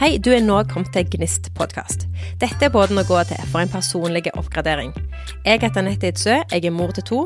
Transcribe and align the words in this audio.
Hei, 0.00 0.16
du 0.18 0.30
er 0.32 0.40
nå 0.40 0.56
kommet 0.70 0.88
til 0.94 1.04
Gnist 1.12 1.50
podkast. 1.56 2.06
Dette 2.40 2.64
er 2.64 2.72
båten 2.72 2.98
å 2.98 3.04
gå 3.06 3.18
til 3.28 3.40
for 3.52 3.60
en 3.60 3.70
personlig 3.70 4.24
oppgradering. 4.32 4.94
Jeg 5.44 5.60
heter 5.60 5.82
Anette 5.82 6.08
Idsø, 6.08 6.38
jeg 6.40 6.64
er 6.64 6.72
mor 6.74 6.94
til 6.96 7.04
to, 7.06 7.18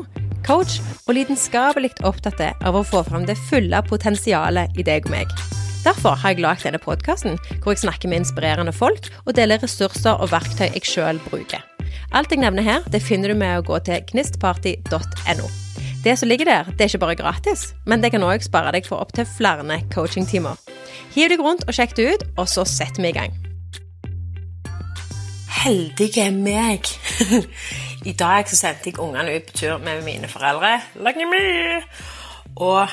coach 0.45 0.81
og 1.05 1.15
lidenskapelig 1.15 1.93
opptatt 2.05 2.43
av 2.43 2.75
å 2.75 2.83
få 2.85 3.05
fram 3.07 3.25
det 3.29 3.37
fulle 3.47 3.79
potensialet 3.87 4.75
i 4.75 4.85
deg 4.85 5.07
og 5.07 5.15
meg. 5.15 5.31
Derfor 5.85 6.19
har 6.19 6.35
jeg 6.35 6.43
lagd 6.43 6.67
denne 6.67 6.81
podkasten, 6.83 7.39
hvor 7.63 7.71
jeg 7.71 7.85
snakker 7.85 8.11
med 8.11 8.25
inspirerende 8.25 8.75
folk 8.75 9.07
og 9.23 9.37
deler 9.39 9.63
ressurser 9.63 10.19
og 10.19 10.33
verktøy 10.33 10.67
jeg 10.67 10.83
sjøl 10.91 11.23
bruker. 11.29 11.63
Alt 12.11 12.35
jeg 12.35 12.43
nevner 12.43 12.67
her, 12.67 12.83
det 12.91 13.03
finner 13.03 13.31
du 13.31 13.39
med 13.39 13.61
å 13.61 13.65
gå 13.71 13.79
til 13.87 14.03
gnistparty.no. 14.11 15.66
Det 16.03 16.19
som 16.19 16.29
ligger 16.29 16.45
der, 16.45 16.63
det 16.63 16.81
er 16.81 16.83
ikke 16.83 16.97
bare 16.97 17.15
gratis, 17.15 17.73
men 17.85 18.03
det 18.03 18.11
kan 18.11 18.23
òg 18.23 18.43
spare 18.45 18.71
deg 18.71 18.85
for 18.85 19.01
opptil 19.01 19.25
flere 19.25 19.81
coachingtimer. 19.93 20.55
Hiv 21.15 21.29
deg 21.29 21.41
rundt 21.41 21.65
og 21.67 21.73
sjekk 21.73 21.95
det 21.97 22.05
ut, 22.13 22.23
og 22.37 22.47
så 22.49 22.65
setter 22.65 23.01
vi 23.01 23.09
i 23.09 23.15
gang. 23.17 23.33
Heldige 25.63 26.31
meg. 26.31 26.85
I 28.11 28.13
dag 28.13 28.49
så 28.49 28.55
sendte 28.55 28.91
jeg 28.91 28.99
ungene 28.99 29.35
ut 29.35 29.49
på 29.49 29.57
tur 29.57 29.77
med 29.77 30.03
mine 30.05 30.27
foreldre. 30.27 30.77
Og 32.55 32.87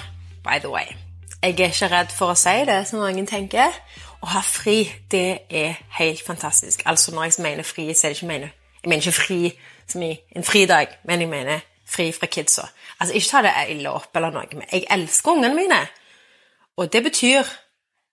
by 0.45 0.59
the 0.59 0.71
way, 0.73 0.97
jeg 1.43 1.61
er 1.61 1.69
ikke 1.69 1.93
redd 1.93 2.11
for 2.17 2.33
å 2.33 2.39
si 2.39 2.57
det, 2.65 2.87
som 2.89 3.05
mange 3.05 3.27
tenker. 3.27 3.77
Å 4.25 4.33
ha 4.33 4.41
fri, 4.41 4.89
det 5.13 5.45
er 5.51 5.77
helt 5.99 6.25
fantastisk. 6.25 6.83
Altså 6.87 7.13
Når 7.15 7.25
jeg 7.25 7.45
mener 7.45 7.63
fri, 7.63 7.93
så 7.95 8.07
er 8.07 8.11
det 8.11 8.17
ikke 8.23 8.33
mener 8.33 8.49
Jeg 8.83 8.89
mener 8.89 9.07
ikke 9.07 9.13
fri 9.13 9.53
som 9.87 10.03
i 10.03 10.17
en 10.37 10.45
fridag, 10.45 10.87
men 11.05 11.21
jeg 11.21 11.29
mener 11.29 11.61
fri 11.87 12.13
fra 12.13 12.27
kidsa. 12.27 12.69
Altså, 13.01 13.15
ikke 13.15 13.31
ta 13.31 13.43
det 13.45 13.53
ille 13.77 13.93
opp 13.93 14.17
eller 14.17 14.35
noe, 14.35 14.49
men 14.53 14.69
jeg 14.73 14.87
elsker 14.91 15.37
ungene 15.37 15.55
mine. 15.55 15.81
Og 16.77 16.93
det 16.93 17.03
betyr 17.05 17.49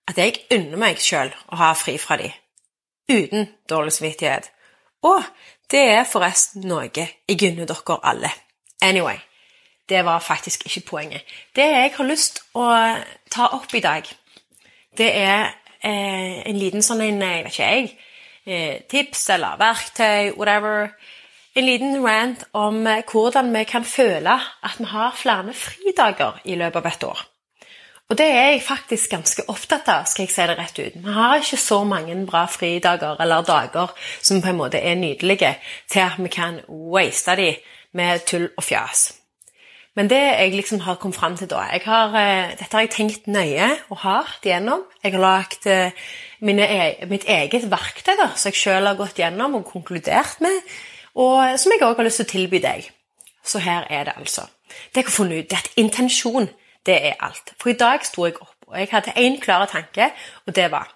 at 0.08 0.18
jeg 0.18 0.44
unner 0.52 0.78
meg 0.82 1.02
sjøl 1.02 1.32
å 1.52 1.60
ha 1.62 1.74
fri 1.78 1.98
fra 2.02 2.18
dem. 2.22 2.32
uten 3.12 3.50
dårlig 3.70 3.92
samvittighet. 3.94 4.52
Og 5.04 5.24
det 5.72 5.82
er 5.96 6.06
forresten 6.08 6.64
noe 6.68 6.88
jeg 6.96 7.12
unner 7.50 7.68
dere 7.68 7.98
alle. 8.04 8.30
Anyway, 8.82 9.18
det 9.90 10.06
var 10.06 10.20
faktisk 10.20 10.66
ikke 10.66 10.88
poenget. 10.88 11.22
Det 11.56 11.66
jeg 11.66 11.92
har 11.96 12.06
lyst 12.06 12.44
å 12.54 12.68
ta 13.32 13.50
opp 13.52 13.74
i 13.76 13.84
dag, 13.84 14.08
det 14.98 15.10
er 15.18 15.52
eh, 15.84 16.48
en 16.48 16.58
liten 16.60 16.84
sånn 16.86 17.02
en, 17.02 17.22
jeg 17.22 17.44
vet 17.44 17.54
ikke 17.54 17.72
jeg, 17.74 17.92
eh, 18.46 18.82
tips 18.90 19.30
eller 19.36 19.60
verktøy, 19.60 20.32
whatever. 20.38 20.94
En 21.52 21.66
liten 21.68 21.98
rant 22.00 22.46
om 22.56 22.86
eh, 22.88 23.04
hvordan 23.12 23.50
vi 23.52 23.66
kan 23.68 23.84
føle 23.84 24.38
at 24.64 24.78
vi 24.80 24.88
har 24.88 25.16
flere 25.20 25.52
fridager 25.52 26.40
i 26.48 26.56
løpet 26.56 26.80
av 26.80 26.86
et 26.88 27.04
år. 27.04 27.24
Og 28.12 28.18
det 28.20 28.28
er 28.28 28.46
jeg 28.52 28.62
faktisk 28.64 29.12
ganske 29.12 29.44
opptatt 29.52 29.88
av, 29.92 30.06
skal 30.08 30.26
jeg 30.26 30.32
si 30.32 30.46
det 30.48 30.56
rett 30.60 30.80
ut. 30.80 30.96
Vi 31.04 31.16
har 31.16 31.40
ikke 31.40 31.60
så 31.60 31.82
mange 31.88 32.16
bra 32.28 32.46
fridager 32.52 33.20
eller 33.24 33.44
dager 33.48 33.92
som 34.20 34.40
på 34.44 34.52
en 34.52 34.60
måte 34.60 34.80
er 34.80 34.96
nydelige, 35.00 35.54
til 35.92 36.04
at 36.04 36.20
vi 36.20 36.32
kan 36.32 36.62
waste 36.68 37.36
dem 37.40 37.60
med 37.96 38.24
tull 38.28 38.48
og 38.56 38.64
fjas. 38.64 39.10
Men 39.96 40.08
det 40.08 40.22
jeg 40.22 40.56
liksom 40.56 40.80
har 40.86 41.00
kommet 41.00 41.20
fram 41.20 41.36
til 41.36 41.50
da 41.52 41.66
har, 41.84 42.16
eh, 42.16 42.56
Dette 42.60 42.72
har 42.72 42.86
jeg 42.88 42.94
tenkt 42.96 43.28
nøye 43.28 43.70
og 43.90 43.98
hardt 43.98 44.48
gjennom. 44.48 44.84
Jeg 45.04 45.12
har 45.12 45.20
lagd 45.20 45.68
eh, 45.68 45.92
e 46.42 47.06
mitt 47.12 47.28
eget 47.28 47.68
verktøy 47.72 48.16
da, 48.16 48.32
som 48.36 48.52
jeg 48.52 48.56
sjøl 48.56 48.88
har 48.88 48.96
gått 48.96 49.20
gjennom 49.20 49.56
og 49.56 49.66
konkludert 49.66 50.40
med, 50.40 50.64
og 51.16 51.60
som 51.60 51.74
jeg 51.74 51.84
òg 51.88 52.00
har 52.00 52.08
lyst 52.08 52.22
til 52.22 52.30
å 52.30 52.32
tilby 52.32 52.62
deg. 52.64 52.88
Så 53.44 53.60
her 53.60 53.88
er 53.90 54.08
det 54.08 54.18
altså. 54.18 54.48
Det 54.94 55.04
jeg 55.04 55.10
har 55.10 55.18
funnet 55.18 55.46
ut, 55.46 55.54
er 55.54 55.58
at 55.58 55.78
intensjon 55.78 56.50
det 56.86 56.98
er 57.12 57.20
alt. 57.20 57.54
For 57.60 57.74
i 57.74 57.78
dag 57.78 58.06
sto 58.06 58.26
jeg 58.26 58.40
opp, 58.42 58.58
og 58.68 58.80
jeg 58.80 58.90
hadde 58.92 59.18
én 59.18 59.40
klar 59.42 59.66
tanke, 59.70 60.12
og 60.46 60.56
det 60.56 60.72
var 60.72 60.90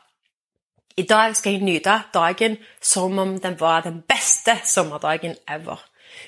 i 0.97 1.03
dag 1.03 1.35
skal 1.35 1.57
jeg 1.57 1.65
nyte 1.67 1.93
dagen 2.13 2.57
som 2.81 3.19
om 3.19 3.35
den 3.39 3.59
var 3.59 3.81
den 3.83 4.01
beste 4.07 4.55
sommerdagen 4.63 5.35
ever. 5.47 5.81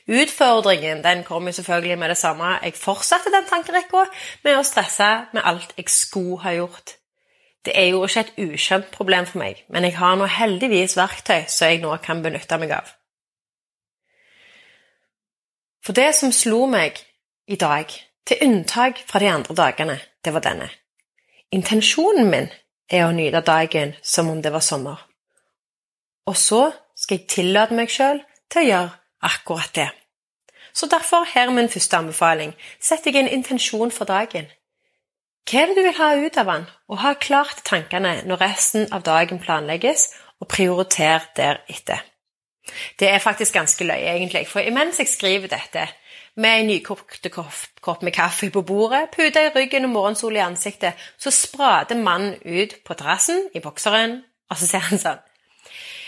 Utfordringen 0.08 1.03
den 1.03 1.24
kom 1.24 1.47
jo 1.47 1.52
selvfølgelig 1.52 1.97
med 2.00 2.09
det 2.09 2.18
samme. 2.18 2.58
Jeg 2.64 2.74
fortsatte 2.76 3.31
den 3.31 3.47
tankerekka 3.47 4.03
med 4.44 4.58
å 4.59 4.66
stresse 4.68 5.08
med 5.34 5.46
alt 5.46 5.72
jeg 5.78 5.88
skulle 5.90 6.42
ha 6.44 6.52
gjort. 6.58 6.97
Det 7.66 7.76
er 7.80 7.90
jo 7.94 8.03
ikke 8.03 8.26
et 8.26 8.36
ukjent 8.44 8.92
problem 8.92 9.26
for 9.26 9.40
meg, 9.40 9.64
men 9.70 9.84
jeg 9.84 9.96
har 9.97 10.16
nå 10.16 10.28
heldigvis 10.28 10.97
verktøy 11.00 11.47
som 11.47 11.72
jeg 11.72 11.81
nå 11.84 11.96
kan 12.03 12.24
benytte 12.24 12.59
meg 12.59 12.76
av. 12.76 12.92
For 15.86 15.94
det 15.94 16.14
som 16.16 16.32
slo 16.36 16.66
meg 16.70 17.00
i 17.48 17.56
dag, 17.56 17.92
til 18.28 18.44
unntak 18.44 19.00
fra 19.08 19.20
de 19.24 19.30
andre 19.32 19.56
dagene, 19.56 20.00
det 20.26 20.34
var 20.34 20.44
denne. 20.44 20.70
Intensjonen 21.52 22.28
min 22.30 22.50
er 22.92 23.06
å 23.06 23.14
nyte 23.16 23.42
dagen 23.46 23.94
som 24.04 24.30
om 24.30 24.42
det 24.44 24.52
var 24.52 24.64
sommer. 24.66 25.00
Og 26.28 26.36
så 26.36 26.72
skal 26.96 27.20
jeg 27.22 27.30
tillate 27.32 27.78
meg 27.78 27.92
sjøl 27.92 28.20
til 28.52 28.64
å 28.64 28.68
gjøre 28.68 28.92
akkurat 29.30 29.74
det. 29.76 29.88
Så 30.74 30.90
derfor 30.92 31.26
her 31.26 31.48
er 31.48 31.56
min 31.56 31.72
første 31.72 31.98
anbefaling. 31.98 32.52
Sett 32.80 33.08
deg 33.08 33.16
en 33.18 33.32
intensjon 33.32 33.92
for 33.92 34.06
dagen. 34.06 34.50
Hva 35.48 35.62
er 35.62 35.72
det 35.72 35.78
du 35.78 35.86
vil 35.86 35.96
ha 35.98 36.09
ut 36.20 36.38
av 36.38 36.52
den, 36.52 36.66
og 36.92 37.00
ha 37.02 37.14
klart 37.16 37.64
tankene 37.66 38.18
når 38.28 38.42
resten 38.44 38.90
av 38.92 39.06
dagen 39.08 39.40
planlegges, 39.40 40.09
og 40.38 40.52
prioriter 40.52 41.24
deretter. 41.38 42.04
Det 43.00 43.09
er 43.09 43.23
faktisk 43.23 43.53
ganske 43.53 43.88
løye, 43.88 44.16
egentlig, 44.16 44.47
for 44.47 44.59
imens 44.59 45.00
jeg 45.00 45.09
skriver 45.11 45.51
dette, 45.51 45.88
med 46.38 46.59
en 46.59 46.67
nykokt 46.69 47.25
kopp 47.33 48.03
med 48.05 48.13
kaffe 48.13 48.50
på 48.53 48.61
bordet, 48.61 49.09
pute 49.16 49.41
i 49.41 49.51
ryggen 49.55 49.88
og 49.88 49.94
morgensol 49.95 50.38
i 50.38 50.44
ansiktet, 50.45 50.94
så 51.17 51.33
sprader 51.33 51.97
mannen 51.97 52.35
ut 52.45 52.78
på 52.85 52.94
terrassen 52.94 53.47
i 53.57 53.61
bokseren, 53.63 54.19
og 54.50 54.59
så 54.59 54.69
ser 54.69 54.85
han 54.89 55.01
sånn 55.01 55.23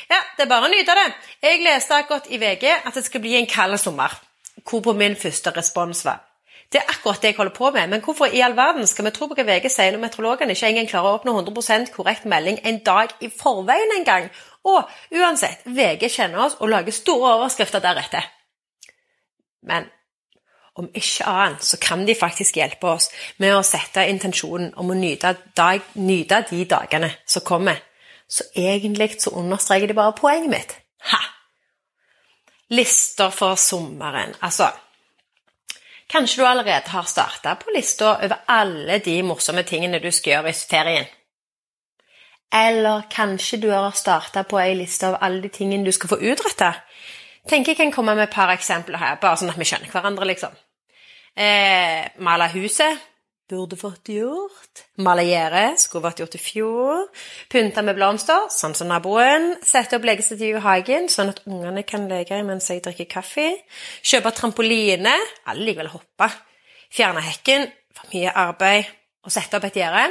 Ja, 0.09 0.21
det 0.37 0.45
er 0.45 0.49
bare 0.49 0.69
å 0.69 0.71
nyte 0.71 0.95
det. 0.97 1.09
Jeg 1.45 1.61
leste 1.65 1.97
akkurat 1.97 2.29
i 2.29 2.39
VG 2.41 2.65
at 2.77 2.95
det 2.95 3.05
skal 3.05 3.21
bli 3.21 3.35
en 3.37 3.49
kald 3.49 3.77
sommer. 3.81 4.13
Hvorpå 4.65 4.93
min 4.97 5.17
første 5.17 5.53
respons 5.55 6.01
var 6.05 6.25
det 6.69 6.83
er 6.83 6.91
akkurat 6.91 7.21
det 7.21 7.31
jeg 7.31 7.35
holder 7.37 7.53
på 7.53 7.71
med, 7.73 7.87
men 7.89 8.01
hvorfor 8.05 8.25
i 8.25 8.41
all 8.45 8.53
verden 8.57 8.85
skal 8.87 9.07
vi 9.07 9.11
tro 9.11 9.25
på 9.27 9.33
hva 9.37 9.45
VG 9.47 9.71
sier 9.73 9.95
når 9.95 10.03
meteorologene 10.03 10.53
ikke 10.53 10.67
engang 10.69 10.89
klarer 10.91 11.09
å 11.09 11.17
oppnå 11.17 11.33
100% 11.39 11.89
korrekt 11.95 12.27
melding 12.29 12.59
en 12.61 12.77
dag 12.85 13.15
i 13.25 13.29
forveien 13.33 13.95
engang? 13.95 14.27
Og 14.67 14.89
uansett, 15.15 15.63
VG 15.65 16.09
kjenner 16.09 16.45
oss 16.45 16.57
og 16.59 16.71
lager 16.71 16.95
store 16.95 17.35
overskrifter 17.37 17.83
deretter. 17.83 18.25
Men 19.63 19.87
om 20.79 20.87
ikke 20.95 21.27
annet 21.27 21.63
så 21.65 21.79
kan 21.81 22.05
de 22.07 22.15
faktisk 22.15 22.59
hjelpe 22.59 22.87
oss 22.87 23.09
med 23.43 23.55
å 23.55 23.63
sette 23.67 24.05
intensjonen 24.07 24.71
om 24.79 24.91
å 24.91 24.97
nyte, 24.97 25.33
dag, 25.57 25.83
nyte 25.99 26.43
de 26.51 26.63
dagene 26.69 27.11
som 27.27 27.43
kommer. 27.45 27.81
Så 28.29 28.45
egentlig 28.55 29.17
så 29.19 29.33
understreker 29.39 29.89
de 29.89 29.97
bare 29.97 30.15
poenget 30.15 30.53
mitt. 30.53 30.75
Ha! 31.11 31.19
Lister 32.69 33.33
for 33.33 33.57
sommeren. 33.57 34.35
Altså 34.45 34.69
Kanskje 36.09 36.41
du 36.41 36.47
allerede 36.47 36.89
har 36.89 37.05
starta 37.05 37.55
på 37.55 37.73
lista 37.73 38.15
over 38.15 38.41
alle 38.49 38.97
de 39.05 39.19
morsomme 39.23 39.61
tingene 39.63 39.99
du 40.01 40.09
skal 40.11 40.31
gjøre 40.31 40.53
i 40.53 40.57
ferien. 40.57 41.09
Eller 42.53 43.05
kanskje 43.11 43.59
du 43.61 43.69
har 43.69 43.91
starta 43.93 44.43
på 44.43 44.57
ei 44.61 44.73
liste 44.77 45.07
av 45.07 45.19
alle 45.21 45.43
de 45.43 45.51
tingene 45.53 45.85
du 45.85 45.93
skal 45.93 46.15
få 46.15 46.17
utretta. 46.31 46.73
Tenker 47.49 47.73
jeg 47.73 47.77
kan 47.77 47.93
komme 47.93 48.15
med 48.17 48.27
et 48.27 48.33
par 48.33 48.51
eksempler 48.53 48.97
her, 49.01 49.19
bare 49.21 49.37
sånn 49.37 49.51
at 49.53 49.59
vi 49.59 49.67
skjønner 49.69 49.91
hverandre, 49.93 50.27
liksom. 50.29 50.57
Eh, 51.37 52.09
male 52.25 52.49
huset. 52.53 53.05
Burde 53.49 53.77
fått 53.79 54.11
gjort. 54.13 54.83
Male 55.01 55.23
gjerdet. 55.25 55.79
Skulle 55.81 56.05
vært 56.05 56.19
gjort 56.21 56.35
i 56.37 56.41
fjor. 56.41 57.07
Pynte 57.49 57.81
med 57.81 57.97
blomster, 57.97 58.45
sånn 58.53 58.75
som 58.77 58.91
naboen. 58.91 59.55
Sette 59.65 59.97
opp 59.97 60.05
legestativ 60.05 60.59
i 60.59 60.61
hagen, 60.61 61.09
sånn 61.09 61.31
at 61.33 61.41
ungene 61.49 61.81
kan 61.87 62.05
leke 62.11 62.37
mens 62.45 62.69
jeg 62.69 62.83
drikker 62.85 63.09
kaffe. 63.09 63.47
Kjøpe 64.05 64.35
trampoline. 64.37 65.15
Alle 65.49 65.65
liker 65.65 65.81
vel 65.81 65.89
å 65.89 65.95
hoppe. 65.97 66.29
Fjerne 66.93 67.25
hekken. 67.25 67.65
For 67.97 68.13
mye 68.13 68.35
arbeid. 68.37 68.91
Og 69.25 69.33
sette 69.33 69.57
opp 69.57 69.65
et 69.65 69.81
gjerde. 69.81 70.05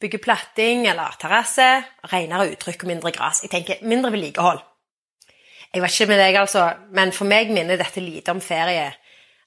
Bygge 0.00 0.18
platting 0.22 0.86
eller 0.88 1.16
terrasse. 1.20 1.68
Renere 2.12 2.48
uttrykk 2.54 2.86
og 2.86 2.92
mindre 2.94 3.12
gress. 3.12 3.42
Jeg 3.44 3.52
tenker 3.52 3.84
mindre 3.86 4.12
vedlikehold. 4.14 4.62
Jeg 5.74 5.82
vet 5.82 5.94
ikke 5.94 6.10
med 6.10 6.18
deg, 6.18 6.36
altså, 6.40 6.64
men 6.96 7.12
for 7.14 7.30
meg 7.30 7.52
minner 7.54 7.78
dette 7.78 8.02
lite 8.02 8.32
om 8.34 8.40
ferie. 8.42 8.88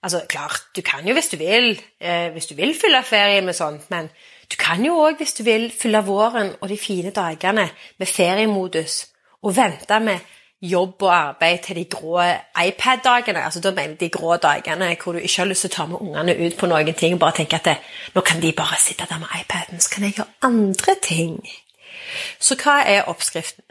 Altså, 0.03 0.21
klart, 0.29 0.69
du 0.75 0.81
kan 0.85 1.07
jo 1.07 1.15
hvis 1.15 1.31
du 1.31 1.37
vil, 1.37 1.73
eh, 1.99 2.29
hvis 2.31 2.47
du 2.47 2.55
vil 2.55 2.71
fylle 2.79 3.03
ferie 3.03 3.41
med 3.41 3.55
sånt, 3.55 3.89
men 3.91 4.07
du 4.51 4.55
kan 4.59 4.85
jo 4.85 4.95
òg, 5.03 5.17
hvis 5.17 5.33
du 5.33 5.43
vil, 5.43 5.71
fylle 5.71 6.03
våren 6.05 6.53
og 6.61 6.69
de 6.69 6.77
fine 6.77 7.11
dagene 7.11 7.69
med 7.99 8.07
feriemodus, 8.07 9.07
og 9.43 9.55
vente 9.55 9.99
med 9.99 10.19
jobb 10.63 11.01
og 11.03 11.15
arbeid 11.15 11.57
til 11.65 11.75
de 11.75 11.85
grå 11.85 12.21
iPad-dagene. 12.65 13.43
altså 13.43 13.59
Da 13.59 13.71
mener 13.71 13.95
de 13.95 14.09
grå 14.09 14.37
dagene 14.37 14.95
hvor 15.03 15.11
du 15.11 15.17
ikke 15.17 15.41
har 15.41 15.45
lyst 15.45 15.61
til 15.61 15.71
å 15.71 15.75
ta 15.75 15.85
med 15.85 16.01
ungene 16.01 16.35
ut 16.45 16.57
på 16.57 16.69
noen 16.71 16.93
ting, 16.93 17.13
og 17.13 17.19
bare 17.19 17.37
tenke 17.41 17.55
at 17.55 17.65
det, 17.65 17.77
nå 18.15 18.21
kan 18.21 18.41
de 18.41 18.51
bare 18.51 18.79
sitte 18.79 19.07
der 19.09 19.19
med 19.19 19.27
iPaden, 19.41 19.79
så 19.79 19.89
kan 19.89 20.03
jeg 20.03 20.13
gjøre 20.13 20.27
andre 20.41 20.95
ting. 21.01 21.47
Så 22.39 22.55
hva 22.55 22.79
er 22.87 23.09
oppskriften? 23.11 23.63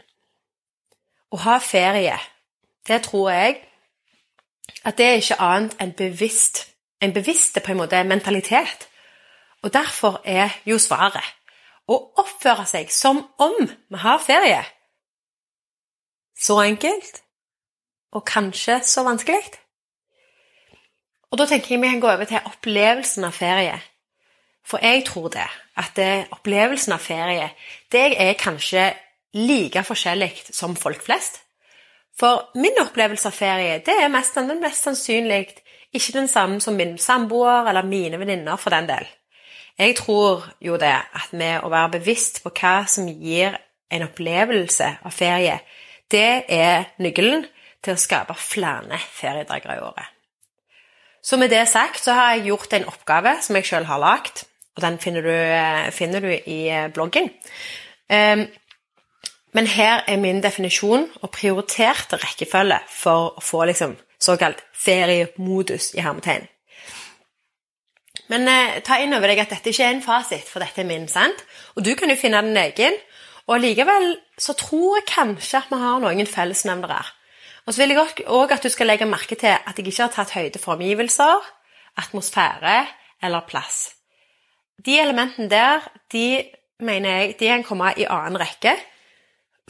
Å 1.33 1.37
ha 1.37 1.57
ferie, 1.57 2.17
det 2.87 3.01
tror 3.07 3.31
jeg 3.31 3.55
at 4.83 4.97
det 4.97 5.05
er 5.05 5.21
ikke 5.21 5.41
annet 5.41 5.77
enn 5.81 5.93
bevisst. 5.97 6.67
En 7.01 7.13
bevisst 7.13 7.57
på 7.63 7.71
en 7.71 7.77
måte 7.77 8.03
mentalitet. 8.03 8.87
Og 9.63 9.73
derfor 9.73 10.21
er 10.25 10.49
jo 10.65 10.77
svaret 10.79 11.23
å 11.87 11.97
oppføre 12.19 12.65
seg 12.67 12.91
som 12.91 13.23
om 13.39 13.55
vi 13.63 13.99
har 13.99 14.19
ferie. 14.23 14.63
Så 16.39 16.57
enkelt, 16.61 17.21
og 18.11 18.25
kanskje 18.25 18.79
så 18.83 19.03
vanskelig. 19.05 19.41
Og 21.31 21.39
da 21.39 21.47
tenker 21.49 21.73
jeg 21.73 21.81
vi 21.81 21.89
kan 21.89 22.01
gå 22.01 22.11
over 22.11 22.29
til 22.29 22.45
opplevelsen 22.45 23.25
av 23.25 23.33
ferie. 23.33 23.79
For 24.65 24.83
jeg 24.83 25.05
tror 25.05 25.31
det, 25.33 25.47
at 25.77 25.95
det, 25.95 26.27
opplevelsen 26.31 26.93
av 26.93 27.01
ferie 27.03 27.49
det 27.91 28.13
er 28.21 28.37
kanskje 28.39 28.91
like 29.33 29.81
forskjellig 29.83 30.31
som 30.53 30.75
folk 30.77 31.01
flest. 31.01 31.41
For 32.19 32.51
min 32.55 32.77
opplevelse 32.81 33.27
av 33.31 33.35
ferie 33.35 33.81
det 33.85 33.95
er 33.97 34.13
mest, 34.13 34.37
den 34.37 34.61
mest 34.61 34.85
sannsynlig 34.85 35.47
ikke 35.93 36.13
den 36.13 36.27
samme 36.27 36.61
som 36.61 36.77
min 36.77 36.97
samboer 36.97 37.69
eller 37.69 37.85
mine 37.85 38.19
venninner, 38.19 38.55
for 38.55 38.69
den 38.69 38.87
del. 38.89 39.05
Jeg 39.77 39.95
tror 39.95 40.45
jo 40.61 40.77
det 40.77 40.93
at 40.93 41.33
med 41.33 41.61
å 41.65 41.69
være 41.69 41.97
bevisst 41.97 42.43
på 42.43 42.49
hva 42.53 42.83
som 42.89 43.09
gir 43.09 43.57
en 43.93 44.05
opplevelse 44.05 44.89
av 45.05 45.13
ferie, 45.13 45.59
det 46.11 46.45
er 46.51 46.89
nøkkelen 47.01 47.45
til 47.83 47.95
å 47.95 47.99
skape 47.99 48.35
flere 48.39 48.99
feriedager 49.11 49.75
i 49.75 49.83
året. 49.83 50.09
Så 51.23 51.39
med 51.39 51.53
det 51.53 51.63
sagt 51.71 52.03
så 52.03 52.15
har 52.17 52.33
jeg 52.33 52.49
gjort 52.49 52.73
en 52.75 52.89
oppgave 52.91 53.37
som 53.43 53.55
jeg 53.55 53.69
sjøl 53.69 53.87
har 53.87 54.01
lagd, 54.03 54.43
og 54.75 54.83
den 54.83 54.97
finner 54.99 55.23
du, 55.23 55.35
finner 55.95 56.23
du, 56.23 56.31
i 56.33 56.59
bloggen. 56.93 57.29
Ehm, 58.11 58.47
men 59.53 59.69
her 59.69 60.01
er 60.09 60.17
min 60.17 60.41
definisjon 60.43 61.05
og 61.21 61.31
prioriterte 61.31 62.17
rekkefølge 62.17 62.79
for 62.89 63.37
å 63.37 63.43
få 63.43 63.67
liksom 63.69 63.95
såkalt 64.23 64.63
feriemodus 64.73 65.93
i 65.93 66.01
hermetegn. 66.03 66.49
Men 68.31 68.47
eh, 68.47 68.79
ta 68.85 68.97
inn 69.03 69.13
over 69.13 69.29
deg 69.29 69.43
at 69.43 69.51
dette 69.53 69.69
ikke 69.69 69.85
er 69.85 69.95
en 69.97 70.03
fasit, 70.03 70.47
for 70.49 70.63
dette 70.63 70.81
er 70.81 70.87
min, 70.89 71.05
sant? 71.11 71.43
Og 71.77 71.85
du 71.85 71.93
kan 71.99 72.09
jo 72.09 72.17
finne 72.19 72.41
den 72.45 72.57
egen. 72.57 72.95
Og 73.47 73.59
likevel 73.59 74.15
så 74.39 74.55
tror 74.55 74.97
jeg 74.97 75.09
kanskje 75.09 75.59
at 75.59 75.71
vi 75.71 75.79
har 75.81 75.99
noen 76.03 76.29
fellesnevnere. 76.29 77.01
Og 77.65 77.73
så 77.73 77.81
vil 77.81 77.95
jeg 77.95 78.27
òg 78.27 78.51
at 78.55 78.63
du 78.63 78.69
skal 78.71 78.89
legge 78.91 79.07
merke 79.07 79.35
til 79.39 79.51
at 79.55 79.77
jeg 79.77 79.87
ikke 79.87 80.03
har 80.03 80.15
tatt 80.15 80.33
høyde 80.35 80.59
for 80.59 80.75
omgivelser, 80.75 81.43
atmosfære 81.99 82.85
eller 83.23 83.45
plass. 83.47 83.93
De 84.85 84.99
elementene 84.99 85.49
der, 85.49 85.85
de 86.11 86.43
mener 86.79 87.09
jeg, 87.09 87.35
de 87.39 87.47
kan 87.47 87.63
komme 87.63 87.93
i 87.97 88.07
annen 88.09 88.39
rekke. 88.39 88.73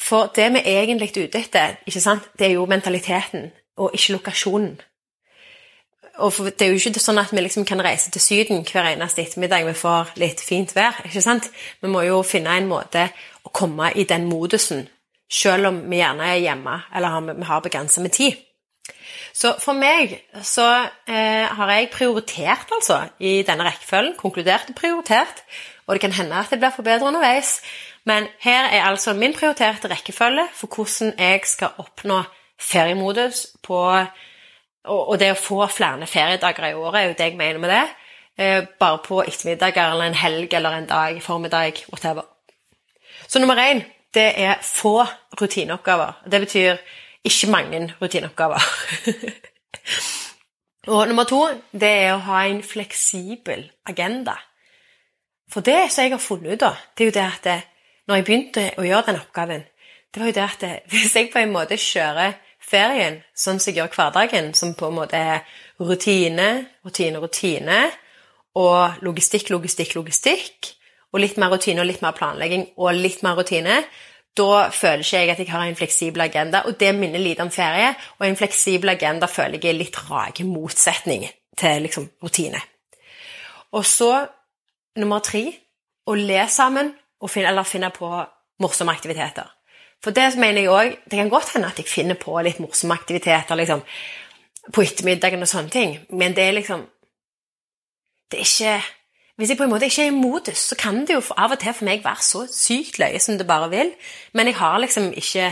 For 0.02 0.32
det 0.36 0.48
vi 0.54 0.64
egentlig 0.66 1.12
er 1.12 1.28
ute 1.28 1.40
etter, 1.40 1.76
ikke 1.86 2.02
sant, 2.02 2.32
det 2.40 2.48
er 2.48 2.56
jo 2.58 2.66
mentaliteten, 2.66 3.52
og 3.78 3.94
ikke 3.94 4.18
lokasjonen 4.18 4.82
og 6.22 6.34
det 6.60 6.62
er 6.62 6.74
jo 6.74 6.78
ikke 6.78 7.02
sånn 7.02 7.18
at 7.18 7.32
vi 7.34 7.42
liksom 7.42 7.66
kan 7.66 7.82
reise 7.82 8.12
til 8.14 8.22
Syden 8.22 8.62
hver 8.68 8.92
eneste 8.92 9.24
ettermiddag 9.24 9.66
vi 9.66 9.74
får 9.78 10.14
litt 10.22 10.44
fint 10.46 10.74
vær. 10.76 11.00
ikke 11.08 11.24
sant? 11.26 11.48
Vi 11.82 11.90
må 11.90 12.04
jo 12.06 12.22
finne 12.28 12.54
en 12.54 12.70
måte 12.70 13.08
å 13.44 13.52
komme 13.54 13.92
i 13.96 14.06
den 14.08 14.28
modusen, 14.30 14.88
selv 15.32 15.72
om 15.72 15.80
vi 15.90 16.00
gjerne 16.00 16.28
er 16.30 16.42
hjemme 16.44 16.80
eller 16.96 17.34
vi 17.34 17.48
har 17.48 17.64
begrenset 17.66 18.04
med 18.04 18.14
tid. 18.16 18.42
Så 19.34 19.56
for 19.62 19.74
meg 19.78 20.14
så 20.46 20.68
eh, 21.10 21.48
har 21.50 21.72
jeg 21.74 21.90
prioritert, 21.94 22.70
altså, 22.76 23.00
i 23.18 23.42
denne 23.48 23.66
rekkefølgen. 23.66 24.14
Konkludert 24.20 24.70
og 24.70 24.78
prioritert. 24.78 25.42
Og 25.88 25.96
det 25.96 26.04
kan 26.04 26.14
hende 26.14 26.38
at 26.38 26.52
det 26.54 26.60
blir 26.62 26.76
forbedret 26.76 27.08
underveis. 27.08 27.56
Men 28.06 28.28
her 28.44 28.68
er 28.70 28.86
altså 28.86 29.16
min 29.18 29.34
prioriterte 29.34 29.90
rekkefølge 29.90 30.46
for 30.54 30.70
hvordan 30.76 31.16
jeg 31.18 31.42
skal 31.50 31.82
oppnå 31.82 32.22
feriemodus 32.62 33.48
på 33.64 33.80
og, 34.84 35.14
det 35.20 35.30
å 35.32 35.40
få 35.40 35.64
flere 35.72 36.08
feriedager 36.12 36.66
i 36.68 36.76
året 36.76 37.00
er 37.00 37.06
jo 37.08 37.16
det 37.16 37.30
jeg 37.30 37.40
mener 37.40 37.62
med 37.64 37.72
det. 37.72 37.84
Eh, 38.36 38.66
bare 38.80 39.00
på 39.06 39.22
ettermiddager 39.24 39.94
eller 39.94 40.12
en 40.12 40.20
helg 40.20 40.54
eller 40.54 40.78
en 40.78 40.90
dag, 40.90 41.22
formiddag, 41.24 41.86
whatever. 41.92 42.28
Så 43.34 43.40
nummer 43.40 43.58
én 43.58 43.80
det 44.14 44.34
er 44.38 44.60
få 44.62 45.00
rutineoppgaver. 45.42 46.22
Det 46.32 46.40
betyr 46.40 46.76
ikke 47.26 47.48
mange 47.50 47.94
rutineoppgaver. 48.02 48.62
og 50.94 51.08
nummer 51.08 51.24
to 51.24 51.40
det 51.72 51.90
er 51.90 52.12
å 52.14 52.20
ha 52.28 52.44
en 52.46 52.60
fleksibel 52.64 53.64
agenda. 53.90 54.36
For 55.50 55.66
det 55.66 55.90
som 55.90 56.06
jeg 56.06 56.14
har 56.14 56.22
funnet 56.22 56.54
ut, 56.54 56.60
da, 56.62 56.70
det 56.94 57.04
er 57.04 57.10
jo 57.10 57.16
det 57.16 57.24
at 57.26 57.48
det, 57.48 57.58
når 58.06 58.16
jeg 58.20 58.28
begynte 58.28 58.68
å 58.78 58.86
gjøre 58.86 59.08
den 59.10 59.20
oppgaven, 59.24 59.66
det 60.14 60.22
var 60.22 60.30
jo 60.30 60.38
det 60.38 60.46
at 60.46 60.62
det, 60.68 60.72
hvis 60.94 61.18
jeg 61.18 61.34
på 61.34 61.42
en 61.42 61.58
måte 61.58 61.82
kjører 61.82 62.38
ferien, 62.62 63.18
sånn 63.34 63.58
som 63.58 63.74
jeg 63.74 63.82
gjør 63.82 63.98
hverdagen, 63.98 64.54
som 64.54 64.78
på 64.78 64.92
en 64.92 65.00
måte 65.02 65.18
er 65.18 65.42
rutine, 65.82 66.68
rutine, 66.86 67.18
rutine, 67.18 67.82
og 68.62 69.02
logistikk, 69.02 69.50
logistikk, 69.50 69.98
logistikk, 69.98 70.76
og 71.14 71.22
litt 71.22 71.38
mer 71.38 71.54
rutine 71.54 71.84
og 71.84 71.88
litt 71.88 72.02
mer 72.04 72.16
planlegging 72.18 72.72
og 72.82 72.98
litt 72.98 73.22
mer 73.26 73.38
rutine, 73.38 73.84
da 74.34 74.70
føler 74.74 75.04
ikke 75.06 75.20
jeg 75.20 75.30
at 75.30 75.42
jeg 75.44 75.52
har 75.54 75.66
en 75.68 75.78
fleksibel 75.78 76.24
agenda, 76.26 76.64
og 76.66 76.80
det 76.82 76.90
minner 76.98 77.22
lite 77.22 77.46
om 77.46 77.52
ferie. 77.54 77.92
Og 78.18 78.26
en 78.26 78.38
fleksibel 78.38 78.90
agenda 78.90 79.30
føler 79.30 79.60
jeg 79.62 79.76
er 79.76 79.78
litt 79.78 80.00
rake 80.10 80.46
motsetning 80.48 81.28
til 81.58 81.86
liksom, 81.86 82.08
rutine. 82.24 82.62
Og 83.78 83.86
så 83.86 84.10
nummer 84.98 85.22
tre 85.26 85.46
å 86.10 86.16
le 86.18 86.48
sammen 86.50 86.96
finne, 87.30 87.52
eller 87.52 87.68
finne 87.68 87.92
på 87.94 88.10
morsomme 88.62 88.94
aktiviteter. 88.94 89.46
For 90.04 90.12
det 90.12 90.34
mener 90.36 90.66
jeg 90.66 90.74
òg 90.74 90.98
Det 91.08 91.16
kan 91.16 91.30
godt 91.32 91.54
hende 91.54 91.70
at 91.70 91.78
jeg 91.80 91.88
finner 91.88 92.18
på 92.20 92.36
litt 92.44 92.60
morsomme 92.60 92.98
aktiviteter 92.98 93.56
liksom, 93.56 93.84
på 94.74 94.84
ettermiddagen 94.84 95.46
og 95.46 95.48
sånne 95.48 95.72
ting, 95.72 95.96
men 96.10 96.36
det 96.36 96.44
er 96.48 96.58
liksom 96.58 96.84
Det 98.32 98.40
er 98.40 98.50
ikke 98.50 99.03
Hvis 99.38 99.50
jeg 99.50 99.58
på 99.58 99.66
en 99.66 99.72
måte 99.74 99.88
ikke 99.90 100.04
er 100.06 100.12
i 100.12 100.16
modus, 100.16 100.62
så 100.70 100.76
kan 100.78 101.00
det 101.08 101.16
jo 101.16 101.22
av 101.38 101.56
og 101.56 101.60
til 101.62 101.74
for 101.74 101.88
meg 101.88 102.04
være 102.06 102.22
så 102.22 102.44
sykt 102.54 103.00
løye 103.02 103.20
som 103.20 103.40
det 103.40 103.48
bare 103.50 103.70
vil, 103.72 103.90
men 104.38 104.50
jeg 104.50 104.60
har 104.60 104.78
liksom 104.82 105.10
ikke 105.10 105.48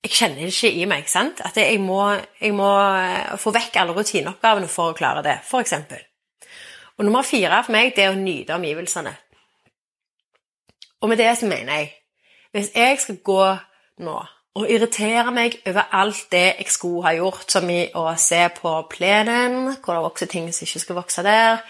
jeg 0.00 0.16
kjenner 0.16 0.46
det 0.48 0.54
ikke 0.54 0.70
i 0.80 0.84
meg. 0.88 1.08
sant? 1.08 1.42
At 1.44 1.56
jeg 1.60 1.80
må, 1.80 2.00
jeg 2.40 2.54
må 2.56 2.68
eh, 2.96 3.36
få 3.36 3.52
vekk 3.52 3.76
alle 3.82 3.92
rutineoppgavene 3.92 4.68
for 4.68 4.90
å 4.90 4.96
klare 4.96 5.22
det, 5.22 5.36
f.eks. 5.44 5.74
Og 6.96 7.04
nummer 7.04 7.24
fire 7.24 7.62
for 7.64 7.74
meg 7.76 7.92
det 7.96 8.06
er 8.06 8.14
å 8.14 8.18
nyte 8.18 8.56
omgivelsene. 8.56 9.12
Og 11.00 11.08
med 11.08 11.20
det 11.20 11.30
så 11.38 11.48
mener 11.48 11.78
jeg 11.78 11.96
Hvis 12.50 12.72
jeg 12.74 12.98
skal 12.98 13.16
gå 13.24 13.42
nå 14.04 14.16
og 14.58 14.66
irritere 14.66 15.30
meg 15.30 15.60
over 15.68 15.92
alt 15.94 16.24
det 16.32 16.46
jeg 16.58 16.66
skulle 16.74 17.04
ha 17.06 17.12
gjort, 17.14 17.46
som 17.52 17.68
i 17.70 17.84
å 17.94 18.08
se 18.18 18.40
på 18.56 18.72
plenen, 18.90 19.76
hvor 19.78 19.94
det 19.94 20.06
vokser 20.08 20.30
ting 20.30 20.48
som 20.52 20.66
ikke 20.66 20.82
skal 20.82 20.98
vokse 20.98 21.22
der. 21.22 21.60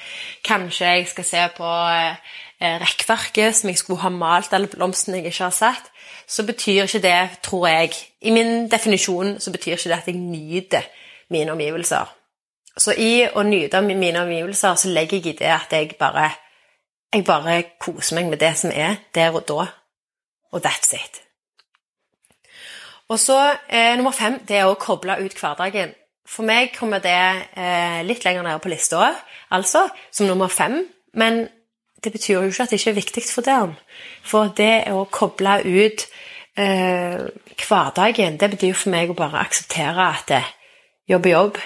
Kanskje 0.47 0.95
jeg 0.95 1.11
skal 1.11 1.29
se 1.29 1.43
på 1.59 1.73
eh, 1.93 2.79
rekkverket 2.81 3.59
som 3.59 3.69
jeg 3.69 3.83
skulle 3.83 4.01
ha 4.01 4.13
malt, 4.15 4.53
eller 4.57 4.73
blomstene 4.73 5.21
jeg 5.21 5.35
ikke 5.35 5.51
har 5.51 5.57
sett. 5.59 5.93
Så 6.31 6.47
betyr 6.47 6.87
ikke 6.87 7.03
det, 7.05 7.21
tror 7.43 7.67
jeg 7.69 7.93
I 8.21 8.31
min 8.31 8.69
definisjon 8.71 9.39
så 9.41 9.53
betyr 9.53 9.77
ikke 9.77 9.89
det 9.91 9.99
at 9.99 10.09
jeg 10.09 10.17
nyter 10.17 10.89
mine 11.31 11.53
omgivelser. 11.53 12.17
Så 12.79 12.95
i 12.97 13.27
å 13.27 13.43
nyte 13.45 13.81
mine 13.83 14.23
omgivelser 14.23 14.77
så 14.79 14.89
legger 14.89 15.19
jeg 15.19 15.35
i 15.35 15.39
det 15.41 15.53
at 15.53 15.73
jeg 15.73 15.97
bare, 15.99 16.31
jeg 17.13 17.25
bare 17.27 17.63
koser 17.81 18.17
meg 18.17 18.31
med 18.31 18.41
det 18.41 18.55
som 18.57 18.73
er 18.73 19.03
der 19.15 19.35
og 19.35 19.45
da. 19.49 19.67
Og 20.53 20.65
that's 20.65 20.95
it. 20.95 21.30
Og 23.11 23.19
så 23.19 23.39
eh, 23.69 23.97
nummer 23.99 24.15
fem 24.15 24.39
det 24.47 24.61
er 24.61 24.69
å 24.71 24.79
koble 24.79 25.19
ut 25.19 25.35
hverdagen. 25.35 25.95
For 26.31 26.47
meg 26.47 26.71
kommer 26.77 27.03
det 27.03 27.17
eh, 27.59 28.03
litt 28.07 28.23
lenger 28.25 28.47
nede 28.47 28.63
på 28.63 28.71
lista, 28.71 29.11
altså, 29.51 29.89
som 30.15 30.29
nummer 30.31 30.53
fem. 30.53 30.85
Men 31.19 31.49
det 32.05 32.13
betyr 32.15 32.37
jo 32.37 32.45
ikke 32.47 32.65
at 32.65 32.71
det 32.71 32.79
ikke 32.79 32.93
er 32.93 33.01
viktig 33.01 33.25
for 33.27 33.47
deg. 33.47 33.75
For 34.23 34.53
det 34.57 34.75
å 34.95 35.03
koble 35.11 35.59
ut 35.67 36.07
eh, 36.55 37.27
hverdagen, 37.67 38.39
det 38.39 38.53
betyr 38.55 38.79
for 38.79 38.95
meg 38.95 39.11
å 39.11 39.19
bare 39.19 39.43
akseptere 39.43 40.07
at 40.07 40.31
det, 40.31 40.45
jobb 41.11 41.27
er 41.27 41.35
jobb. 41.35 41.61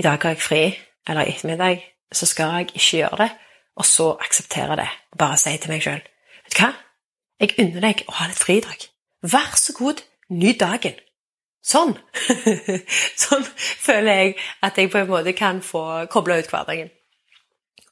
I 0.00 0.08
dag 0.08 0.24
har 0.24 0.34
jeg 0.34 0.44
fri, 0.44 0.64
eller 1.08 1.28
i 1.28 1.36
ettermiddag, 1.36 1.84
så 2.12 2.28
skal 2.28 2.56
jeg 2.56 2.72
ikke 2.72 3.02
gjøre 3.02 3.20
det. 3.26 3.30
Og 3.76 3.84
så 3.84 4.10
akseptere 4.24 4.80
det. 4.80 4.88
Bare 5.18 5.36
si 5.36 5.52
til 5.60 5.68
meg 5.68 5.82
sjøl 5.84 6.00
Vet 6.00 6.54
du 6.54 6.60
hva? 6.62 6.70
Jeg 7.42 7.56
unner 7.60 7.82
deg 7.84 8.04
å 8.08 8.14
ha 8.16 8.28
litt 8.30 8.40
fri 8.40 8.56
i 8.56 8.64
dag. 8.64 8.84
Vær 9.26 9.56
så 9.60 9.74
god, 9.76 10.00
Nyt 10.34 10.60
dagen. 10.60 10.96
Sånn. 11.66 11.96
sånn 13.24 13.46
føler 13.56 14.20
jeg 14.20 14.36
at 14.66 14.78
jeg 14.78 14.90
på 14.92 15.02
en 15.02 15.10
måte 15.10 15.34
kan 15.38 15.62
få 15.64 16.06
kobla 16.10 16.38
ut 16.38 16.50
hverdagen. 16.50 16.92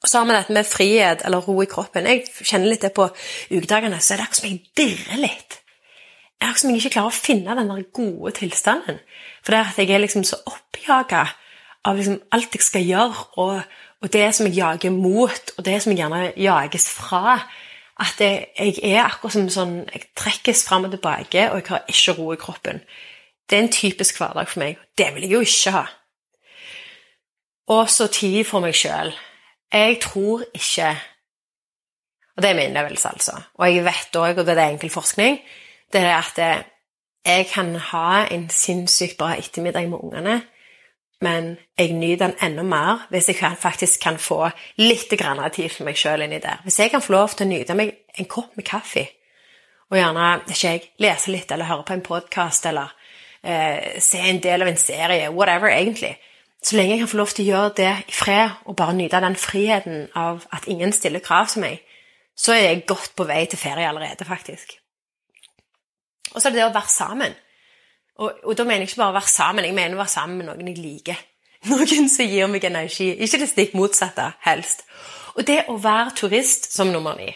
Og 0.05 0.11
så 0.11 0.21
har 0.21 0.29
vi 0.29 0.37
dette 0.37 0.53
med 0.53 0.69
frihet 0.69 1.23
eller 1.25 1.47
ro 1.47 1.57
i 1.63 1.69
kroppen. 1.71 2.07
Jeg 2.07 2.27
kjenner 2.45 2.69
litt 2.69 2.83
det 2.85 2.93
på 2.95 3.07
ukedagene, 3.51 4.01
så 4.05 4.15
er 4.15 4.21
det 4.21 4.27
akkurat 4.27 4.41
som 4.43 4.51
jeg 4.51 4.61
dirrer 4.77 5.23
litt. 5.23 5.57
Det 5.57 6.45
er 6.45 6.51
akkurat 6.51 6.61
som 6.61 6.73
jeg 6.75 6.83
ikke 6.83 6.93
klarer 6.99 7.15
å 7.15 7.23
finne 7.25 7.57
den 7.57 7.71
der 7.73 7.87
gode 7.97 8.35
tilstanden. 8.37 9.01
For 9.41 9.55
det 9.55 9.61
er 9.63 9.71
at 9.73 9.81
jeg 9.81 9.95
er 9.97 10.05
liksom 10.05 10.27
så 10.29 10.43
oppjaga 10.51 11.25
av 11.89 11.97
liksom 11.97 12.21
alt 12.37 12.59
jeg 12.59 12.67
skal 12.67 12.85
gjøre, 12.85 13.25
og, 13.41 13.81
og, 14.03 14.13
det 14.13 14.29
som 14.37 14.49
jeg 14.49 14.59
jager 14.59 14.93
mot, 14.93 15.55
og 15.57 15.65
det 15.65 15.79
som 15.83 15.93
jeg 15.93 16.03
gjerne 16.03 16.23
jages 16.41 16.89
fra 16.99 17.39
at 18.01 18.21
jeg, 18.21 18.47
jeg, 18.59 18.79
er 18.83 19.05
akkurat 19.05 19.33
som 19.33 19.51
sånn 19.53 19.75
Jeg 19.93 20.09
trekkes 20.19 20.65
fram 20.67 20.89
og 20.89 20.95
tilbake, 20.95 21.51
og 21.51 21.61
jeg 21.61 21.69
har 21.69 21.85
ikke 21.89 22.15
ro 22.19 22.33
i 22.33 22.41
kroppen. 22.41 22.81
Det 23.51 23.59
er 23.59 23.63
en 23.63 23.73
typisk 23.73 24.19
hverdag 24.19 24.49
for 24.51 24.65
meg. 24.65 24.81
Det 24.99 25.13
vil 25.15 25.29
jeg 25.29 25.37
jo 25.37 25.43
ikke 25.47 25.75
ha. 25.77 25.85
Og 27.75 27.91
så 27.91 28.09
tid 28.13 28.43
for 28.49 28.65
meg 28.65 28.75
sjøl. 28.77 29.15
Jeg 29.73 30.01
tror 30.03 30.45
ikke 30.55 30.97
Og 32.37 32.43
det 32.43 32.51
er 32.51 32.55
min 32.55 32.73
innlevelse, 32.73 33.09
altså. 33.09 33.33
Og 33.55 33.69
jeg 33.71 33.85
vet 33.85 34.17
òg, 34.19 34.39
og 34.39 34.47
det 34.47 34.57
er 34.59 34.73
enkel 34.73 34.91
forskning, 34.91 35.37
det 35.93 36.01
er 36.01 36.17
at 36.19 36.39
jeg 37.25 37.47
kan 37.47 37.77
ha 37.77 38.25
en 38.27 38.49
sinnssykt 38.51 39.17
bra 39.21 39.37
ettermiddag 39.39 39.87
med 39.89 39.99
ungene, 40.03 40.43
men 41.23 41.55
jeg 41.79 41.95
nyter 41.95 42.27
den 42.27 42.37
enda 42.43 42.65
mer 42.67 43.05
hvis 43.13 43.31
jeg 43.31 43.59
faktisk 43.61 44.03
kan 44.03 44.19
få 44.19 44.49
litt 44.81 45.09
tid 45.09 45.71
for 45.71 45.85
meg 45.85 45.97
sjøl 45.97 46.25
inni 46.27 46.41
der. 46.43 46.61
Hvis 46.65 46.79
jeg 46.79 46.91
kan 46.91 47.03
få 47.03 47.13
lov 47.13 47.35
til 47.35 47.47
å 47.47 47.51
nyte 47.51 47.77
meg 47.79 47.95
en 48.19 48.29
kopp 48.31 48.57
med 48.57 48.67
kaffe, 48.67 49.07
og 49.91 49.99
gjerne 49.99 50.29
ikke 50.49 50.69
jeg, 50.69 50.85
lese 50.99 51.31
litt 51.31 51.51
eller 51.53 51.69
høre 51.69 51.85
på 51.87 51.95
en 51.95 52.05
podkast 52.05 52.67
eller 52.67 52.93
eh, 53.43 54.01
se 54.03 54.19
en 54.19 54.41
del 54.43 54.65
av 54.65 54.71
en 54.71 54.81
serie, 54.81 55.31
whatever, 55.31 55.69
egentlig. 55.71 56.17
Så 56.65 56.79
lenge 56.79 56.95
jeg 56.95 57.05
kan 57.05 57.11
få 57.13 57.21
lov 57.21 57.35
til 57.35 57.45
å 57.45 57.51
gjøre 57.51 57.75
det 57.77 57.93
i 58.09 58.15
fred 58.17 58.65
og 58.65 58.77
bare 58.79 58.97
nyte 58.97 59.21
den 59.21 59.37
friheten 59.37 60.07
av 60.17 60.47
at 60.55 60.67
ingen 60.73 60.95
stiller 60.97 61.23
krav 61.25 61.51
til 61.53 61.67
meg, 61.67 61.83
så 62.35 62.55
er 62.57 62.65
jeg 62.65 62.87
godt 62.89 63.13
på 63.15 63.27
vei 63.29 63.45
til 63.47 63.61
ferie 63.61 63.87
allerede, 63.87 64.27
faktisk. 64.27 64.79
Og 66.33 66.41
så 66.41 66.49
er 66.49 66.55
det 66.55 66.63
det 66.63 66.67
å 66.67 66.75
være 66.75 66.91
sammen. 66.91 67.37
Og, 68.23 68.33
og, 68.45 68.53
da 68.57 68.67
mener 68.67 68.85
jeg 68.85 68.93
ikke 68.93 69.03
bare 69.03 69.15
å 69.15 69.19
være 69.19 69.31
sammen, 69.33 69.67
jeg 69.67 69.75
mener 69.75 69.97
å 69.97 70.03
være 70.03 70.13
sammen 70.13 70.39
med 70.39 70.47
noen 70.51 70.71
jeg 70.71 70.79
liker. 70.79 71.23
Noen 71.71 72.11
som 72.13 72.29
gir 72.29 72.51
meg 72.53 72.67
energi. 72.69 73.09
Ikke 73.25 73.41
det 73.41 73.49
stikk 73.51 73.73
motsatte, 73.79 74.29
helst. 74.45 74.85
Og 75.35 75.47
det 75.49 75.65
å 75.73 75.79
være 75.81 76.13
turist 76.19 76.69
som 76.75 76.93
nummer 76.93 77.17
ni. 77.19 77.31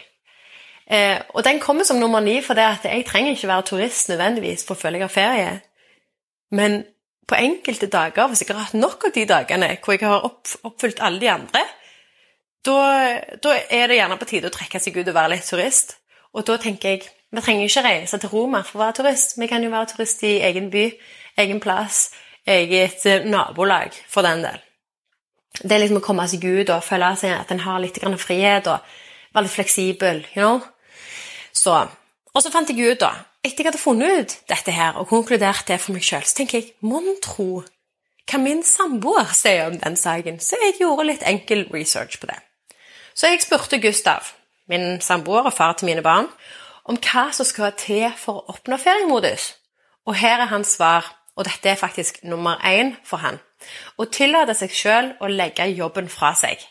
Eh, 0.89 1.17
og 1.33 1.43
den 1.45 1.59
kommer 1.61 1.85
som 1.85 1.99
nummer 2.01 2.21
ni 2.23 2.39
fordi 2.41 2.63
at 2.65 2.85
jeg 2.87 3.05
trenger 3.05 3.35
ikke 3.35 3.49
være 3.49 3.65
turist 3.67 4.09
nødvendigvis 4.09 4.63
for 4.65 4.77
å 4.77 4.81
føle 4.81 5.01
jeg 5.01 5.05
har 5.05 5.13
ferie. 5.13 5.51
Men 6.55 6.79
på 7.29 7.37
enkelte 7.37 7.89
dager, 7.91 8.29
hvis 8.29 8.41
jeg 8.41 8.55
har 8.55 8.63
hatt 8.63 8.77
nok 8.77 9.09
av 9.09 9.13
de 9.13 9.25
dagene 9.29 9.73
hvor 9.83 9.93
jeg 9.93 10.07
har 10.07 10.25
oppfylt 10.25 11.03
alle 11.05 11.21
de 11.21 11.29
andre, 11.29 11.65
da 12.65 13.53
er 13.69 13.87
det 13.89 13.99
gjerne 13.99 14.17
på 14.19 14.27
tide 14.29 14.49
å 14.49 14.53
trekke 14.53 14.81
seg 14.81 14.97
ut 14.97 15.07
og 15.07 15.15
være 15.15 15.35
litt 15.35 15.47
turist. 15.47 15.97
Og 16.33 16.45
da 16.47 16.57
tenker 16.61 16.95
jeg 16.95 17.05
vi 17.31 17.41
trenger 17.41 17.67
ikke 17.67 17.83
reise 17.85 18.17
til 18.17 18.31
Roma 18.33 18.63
for 18.65 18.79
å 18.79 18.83
være 18.85 18.97
turist. 18.99 19.37
Vi 19.37 19.47
kan 19.47 19.63
jo 19.63 19.69
være 19.69 19.91
turist 19.91 20.23
i 20.25 20.39
egen 20.47 20.71
by, 20.73 20.87
egen 21.37 21.61
plass, 21.61 22.09
eget 22.47 23.05
eh, 23.05 23.25
nabolag, 23.25 23.93
for 24.09 24.25
den 24.25 24.41
del. 24.47 24.57
Det 25.59 25.71
er 25.75 25.83
liksom 25.83 25.99
å 25.99 26.05
komme 26.05 26.25
seg 26.29 26.45
ut 26.45 26.71
og 26.73 26.85
føle 26.85 27.13
seg 27.19 27.35
at 27.35 27.51
en 27.51 27.63
har 27.65 27.79
litt 27.83 27.99
frihet 27.99 28.67
og 28.67 28.79
være 29.33 29.43
litt 29.45 29.53
fleksibel. 29.53 30.25
you 30.35 30.41
know? 30.41 30.61
Så, 31.53 31.87
Og 32.33 32.43
så 32.43 32.51
fant 32.51 32.69
jeg 32.69 32.91
ut, 32.91 32.99
da, 32.99 33.11
etter 33.43 33.63
jeg 33.63 33.71
hadde 33.71 33.81
funnet 33.81 34.19
ut 34.19 34.35
dette 34.49 34.71
her 34.71 34.97
og 34.97 35.07
konkludert 35.07 35.67
det 35.67 35.79
for 35.79 35.93
meg 35.93 36.03
sjøl, 36.03 36.23
så 36.23 36.35
tenker 36.37 36.59
jeg 36.59 36.73
mon 36.81 37.15
tro 37.21 37.63
hva 38.29 38.37
min 38.37 38.61
samboer 38.63 39.31
sier 39.33 39.67
om 39.71 39.77
den 39.81 39.95
saken. 39.97 40.37
Så 40.39 40.59
jeg 40.61 40.77
gjorde 40.79 41.07
litt 41.07 41.25
enkel 41.25 41.65
research 41.73 42.19
på 42.21 42.29
det. 42.29 42.37
Så 43.17 43.31
jeg 43.31 43.41
spurte 43.41 43.81
Gustav, 43.81 44.27
min 44.69 45.01
samboer 45.01 45.49
og 45.49 45.53
far 45.53 45.73
til 45.73 45.89
mine 45.89 46.03
barn, 46.05 46.29
om 46.85 46.97
hva 46.97 47.29
som 47.35 47.47
skal 47.47 47.75
til 47.77 48.09
for 48.17 48.41
å 48.41 48.55
oppnå 48.55 48.79
feriemodus. 48.81 49.53
Og 50.07 50.17
her 50.17 50.39
er 50.41 50.51
hans 50.53 50.75
svar, 50.77 51.07
og 51.35 51.47
dette 51.47 51.71
er 51.71 51.79
faktisk 51.79 52.23
nummer 52.27 52.59
én 52.65 52.95
for 53.07 53.21
han, 53.23 53.39
å 53.99 54.07
tillate 54.11 54.55
seg 54.57 54.73
sjøl 54.75 55.13
å 55.19 55.29
legge 55.31 55.67
jobben 55.71 56.09
fra 56.11 56.33
seg. 56.37 56.61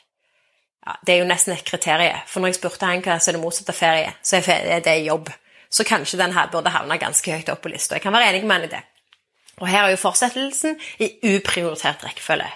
Ja, 0.87 0.97
det 1.05 1.15
er 1.15 1.23
jo 1.23 1.29
nesten 1.29 1.53
et 1.53 1.67
kriterium, 1.69 2.23
for 2.27 2.41
når 2.41 2.53
jeg 2.53 2.61
spurte 2.61 2.89
han 2.89 3.03
hva 3.05 3.19
som 3.21 3.33
er 3.33 3.37
det 3.37 3.43
motsatte 3.43 3.75
av 3.75 3.79
ferie, 3.79 4.13
så 4.25 4.41
er 4.41 4.81
det 4.85 4.97
jobb. 5.05 5.29
Så 5.69 5.85
kanskje 5.85 6.21
den 6.21 6.33
her 6.33 6.49
burde 6.49 6.73
havne 6.73 6.97
ganske 7.01 7.35
høyt 7.35 7.51
opp 7.53 7.61
på 7.65 7.73
lista. 7.73 7.99
Jeg 7.99 8.07
kan 8.07 8.15
være 8.15 8.31
enig 8.31 8.47
med 8.49 8.57
han 8.57 8.65
i 8.65 8.73
det. 8.73 8.81
Og 9.59 9.69
her 9.69 9.85
er 9.85 9.93
jo 9.93 10.01
fortsettelsen 10.01 10.79
i 11.05 11.11
uprioritert 11.35 12.05
rekkefølge. 12.07 12.49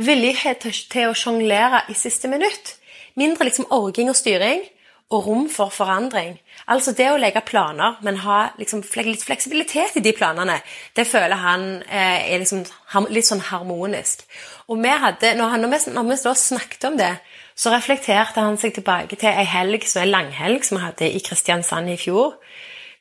Villighet 0.00 0.64
til 0.64 1.10
å 1.10 1.16
sjonglere 1.16 1.82
i 1.92 1.96
siste 1.98 2.30
minutt. 2.32 2.76
Mindre 3.20 3.50
liksom 3.50 3.68
orging 3.74 4.08
og 4.08 4.16
styring, 4.16 4.62
og 5.10 5.26
rom 5.26 5.48
for 5.50 5.72
forandring. 5.74 6.36
Altså 6.70 6.94
det 6.94 7.08
å 7.10 7.18
legge 7.18 7.42
planer, 7.46 7.96
men 8.06 8.20
ha 8.22 8.52
liksom 8.60 8.84
litt 9.08 9.24
fleksibilitet 9.26 9.98
i 9.98 10.04
de 10.04 10.12
planene, 10.14 10.60
det 10.94 11.06
føler 11.10 11.42
han 11.42 11.64
eh, 11.82 12.30
er 12.30 12.38
liksom 12.38 12.62
litt 13.10 13.26
sånn 13.26 13.42
harmonisk. 13.50 14.22
Og 14.70 14.78
vi 14.78 14.94
hadde, 15.02 15.34
når, 15.38 15.56
han, 15.56 15.66
når, 15.66 15.74
vi, 15.74 16.20
når 16.22 16.38
snakket 16.38 16.86
om 16.92 17.00
det, 17.00 17.12
så 17.58 17.74
reflekterte 17.74 18.44
han 18.44 18.56
seg 18.60 18.76
tilbake 18.76 19.18
til 19.18 19.34
ei 19.34 19.48
helg, 19.50 19.84
som 19.90 20.04
er 20.04 20.12
langhelg 20.12 20.64
som 20.64 20.78
vi 20.78 20.84
hadde 20.86 21.10
i 21.10 21.22
Kristiansand 21.26 21.90
i 21.90 21.98
fjor, 22.00 22.38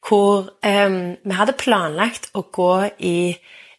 hvor 0.10 0.50
eh, 0.66 1.00
vi 1.22 1.38
hadde 1.38 1.58
planlagt 1.62 2.32
å 2.34 2.48
gå 2.50 2.74
i 3.06 3.18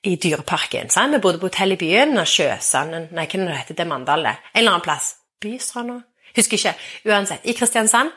i 0.00 0.14
Dyreparken. 0.16 0.88
Sant? 0.88 1.12
Vi 1.12 1.20
bodde 1.20 1.40
på 1.40 1.50
hotell 1.50 1.74
i 1.74 1.80
byen, 1.80 2.14
og 2.16 2.28
Sjøsanden 2.28 3.10
Nei, 3.12 3.26
hva 3.28 3.58
heter 3.58 3.76
det? 3.76 3.84
Mandal, 3.84 4.24
En 4.24 4.38
eller 4.54 4.70
annen 4.70 4.84
plass. 4.86 5.16
Bystranda? 5.40 6.00
Husker 6.36 6.58
ikke. 6.58 6.74
Uansett. 7.10 7.44
I 7.44 7.56
Kristiansand 7.56 8.12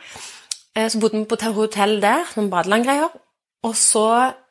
eh, 0.75 0.89
så 0.89 0.99
bodde 1.01 1.21
vi 1.21 1.25
på 1.29 1.53
hotell 1.55 1.99
der, 2.03 2.27
noen 2.37 2.51
badelandgreier. 2.53 3.09
Og 3.63 3.75
så 3.79 4.07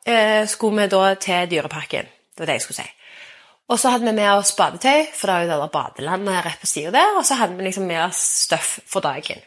eh, 0.09 0.43
skulle 0.49 0.83
vi 0.83 0.91
da 0.91 1.13
til 1.21 1.49
Dyreparken. 1.51 2.11
Det 2.33 2.43
var 2.43 2.49
det 2.49 2.59
jeg 2.59 2.65
skulle 2.67 2.81
si. 2.81 2.91
Og 3.71 3.79
så 3.79 3.93
hadde 3.93 4.05
vi 4.05 4.15
med 4.17 4.29
oss 4.33 4.51
badetøy, 4.57 5.05
for 5.15 5.29
det 5.29 5.35
er 5.35 5.43
jo 5.45 5.49
det 5.49 5.57
der 5.61 5.73
badelandet 5.73 6.45
rett 6.45 6.61
på 6.61 6.67
sida 6.69 6.91
der. 6.93 7.17
Og 7.17 7.25
så 7.25 7.37
hadde 7.39 7.55
vi 7.57 7.67
liksom 7.67 7.87
med 7.87 8.01
oss 8.03 8.21
støff 8.43 8.79
for 8.89 9.05
dagen. 9.05 9.41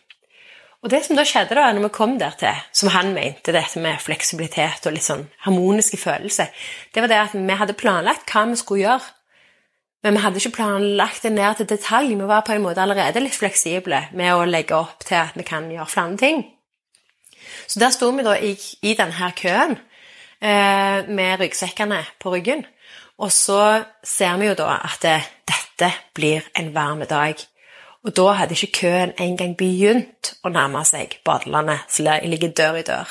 Og 0.85 0.91
det 0.93 1.03
som 1.03 1.19
da 1.19 1.25
skjedde 1.27 1.57
da, 1.59 1.67
når 1.75 1.89
vi 1.89 1.93
kom 1.97 2.15
der 2.21 2.35
til, 2.39 2.63
som 2.77 2.93
han 2.95 3.11
mente, 3.17 3.53
dette 3.53 3.81
med 3.83 3.99
fleksibilitet 4.03 4.87
og 4.87 4.95
litt 4.95 5.07
sånn 5.07 5.25
harmoniske 5.43 5.99
følelser, 5.99 6.53
det 6.95 7.03
var 7.03 7.11
det 7.11 7.21
at 7.25 7.35
vi 7.35 7.59
hadde 7.59 7.77
planlagt 7.79 8.31
hva 8.31 8.45
vi 8.47 8.59
skulle 8.61 8.85
gjøre 8.85 9.13
men 10.07 10.15
vi 10.15 10.21
hadde 10.23 10.39
ikke 10.39 10.55
planlagt 10.55 11.25
det 11.27 11.33
ned 11.35 11.57
til 11.59 11.67
detalj. 11.67 12.13
Vi 12.15 12.27
var 12.31 12.45
på 12.47 12.55
en 12.55 12.63
måte 12.63 12.79
allerede 12.79 13.19
litt 13.25 13.35
fleksible 13.35 14.05
med 14.15 14.37
å 14.37 14.45
legge 14.47 14.77
opp 14.79 15.03
til 15.03 15.19
at 15.19 15.35
vi 15.35 15.43
kan 15.43 15.67
gjøre 15.73 15.91
flere 15.91 16.19
ting. 16.21 16.45
Så 17.67 17.83
der 17.83 17.91
sto 17.91 18.13
vi 18.15 18.23
da 18.23 18.37
i, 18.39 18.53
i 18.87 18.95
denne 18.95 19.33
køen 19.35 19.75
eh, 20.39 21.11
med 21.11 21.43
ryggsekkene 21.43 21.99
på 22.23 22.37
ryggen. 22.37 22.63
Og 23.19 23.35
så 23.35 23.83
ser 24.07 24.39
vi 24.39 24.47
jo 24.47 24.55
da 24.55 24.79
at 24.87 25.03
det, 25.03 25.19
dette 25.51 25.91
blir 26.15 26.47
en 26.55 26.71
varm 26.77 27.03
dag. 27.11 27.43
Og 28.07 28.15
da 28.15 28.31
hadde 28.39 28.55
ikke 28.55 28.87
køen 28.87 29.17
engang 29.19 29.57
begynt 29.59 30.37
å 30.47 30.55
nærme 30.55 30.87
seg 30.87 31.19
badelandet, 31.27 31.83
som 31.91 32.07
ligger 32.07 32.55
dør 32.55 32.79
i 32.79 32.87
dør. 32.87 33.11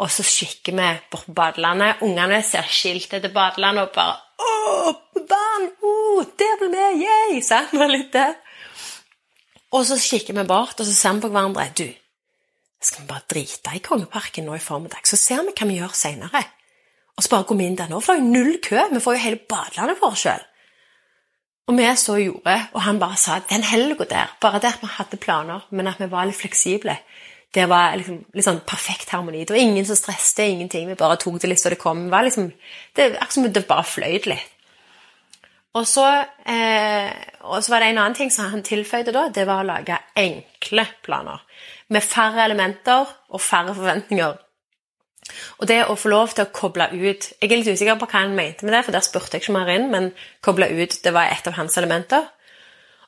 Og 0.00 0.08
så 0.12 0.24
kikker 0.24 0.80
vi 0.80 0.92
bort 1.12 1.28
på 1.28 1.36
badelandet. 1.36 2.00
Ungene 2.08 2.40
ser 2.40 2.64
skiltet 2.72 3.20
til 3.20 3.36
badelandet 3.36 3.90
og 3.90 3.98
bare 4.00 4.22
'Å, 4.36 4.92
barn! 5.28 5.70
Oh, 5.82 6.24
der 6.38 6.58
ble 6.60 6.68
vi! 6.72 7.04
Yay!' 7.04 7.42
Sant? 7.42 7.72
Det 7.72 7.88
litt 7.90 8.12
det. 8.12 8.28
Og 9.72 9.86
så 9.86 9.96
kikker 10.00 10.36
vi 10.36 10.44
bort, 10.48 10.80
og 10.80 10.86
så 10.86 10.92
ser 10.94 11.16
vi 11.16 11.24
på 11.24 11.32
hverandre. 11.32 11.70
'Du, 11.76 11.88
skal 12.80 13.02
vi 13.02 13.08
bare 13.08 13.28
drite 13.28 13.76
i 13.76 13.82
Kongeparken 13.84 14.46
nå 14.46 14.54
i 14.54 14.62
formiddag, 14.62 15.04
så 15.08 15.16
ser 15.16 15.42
vi 15.46 15.56
hva 15.56 15.68
vi 15.68 15.80
gjør 15.80 15.96
seinere?' 15.96 16.46
Og 17.16 17.24
så 17.24 17.32
bare 17.32 17.46
går 17.48 17.56
vi 17.56 17.66
inn 17.66 17.78
der 17.78 17.88
nå, 17.88 18.00
for 18.04 18.12
det 18.12 18.20
er 18.20 18.26
jo 18.26 18.32
null 18.32 18.58
kø. 18.60 18.82
Vi 18.92 19.00
får 19.00 19.14
jo 19.16 19.20
hele 19.22 19.44
badelandet 19.48 19.96
for 19.96 20.12
oss 20.12 20.24
sjøl. 20.26 20.42
Og 21.66 21.78
vi 21.78 21.86
så 21.96 22.18
gjorde, 22.20 22.56
og 22.74 22.82
han 22.84 23.00
bare 23.00 23.16
sa 23.16 23.38
den 23.50 23.64
helga 23.66 24.04
der, 24.04 24.34
bare 24.40 24.60
at 24.60 24.82
vi 24.82 24.90
hadde 24.98 25.16
planer, 25.16 25.64
men 25.70 25.88
at 25.88 25.98
vi 25.98 26.10
var 26.12 26.28
litt 26.28 26.36
fleksible, 26.36 26.98
det 27.56 27.64
var 27.70 27.94
liksom, 27.96 28.18
sånn 28.44 28.58
perfekt 28.68 29.14
harmoni. 29.14 29.46
Det 29.46 29.54
var 29.54 29.62
ingen 29.62 29.86
som 29.88 29.96
stresset, 29.96 30.44
ingenting. 30.44 30.90
Vi 30.90 30.98
bare 30.98 31.16
tok 31.20 31.38
det 31.40 31.48
litt 31.48 31.62
så 31.62 31.72
det 31.72 31.80
kom. 31.80 32.04
Det 32.06 32.12
var 32.12 32.26
liksom, 32.26 32.50
det 32.98 33.06
akkurat 33.14 33.36
som 33.38 33.48
det 33.48 33.64
bare 33.68 33.86
fløyt 33.88 34.28
litt. 34.28 34.52
Og 35.76 35.84
så, 35.88 36.06
eh, 36.48 37.10
og 37.44 37.60
så, 37.60 37.70
var 37.72 37.82
det 37.82 37.90
en 37.90 37.98
annen 38.00 38.16
ting 38.16 38.30
som 38.32 38.48
han 38.52 38.64
tilføyde 38.64 39.12
da. 39.12 39.26
Det 39.32 39.44
var 39.48 39.60
å 39.60 39.68
lage 39.68 39.98
enkle 40.16 40.86
planer. 41.04 41.42
Med 41.92 42.04
færre 42.04 42.44
elementer 42.44 43.08
og 43.28 43.40
færre 43.44 43.74
forventninger. 43.76 44.38
Og 45.58 45.68
det 45.68 45.82
å 45.90 45.96
få 45.98 46.12
lov 46.12 46.32
til 46.32 46.46
å 46.46 46.52
koble 46.54 46.86
ut 46.92 47.32
Jeg 47.40 47.50
er 47.50 47.56
litt 47.58 47.68
usikker 47.68 47.98
på 47.98 48.06
hva 48.06 48.22
han 48.22 48.36
mente 48.36 48.64
med 48.64 48.76
det, 48.76 48.84
for 48.86 48.94
der 48.94 49.04
spurte 49.04 49.36
jeg 49.36 49.44
ikke 49.44 49.56
mer 49.56 49.72
inn, 49.74 49.90
men 49.90 50.12
koble 50.44 50.68
ut 50.70 51.00
det 51.02 51.12
var 51.12 51.32
et 51.32 51.48
av 51.48 51.56
hans 51.58 51.76
elementer. 51.80 52.28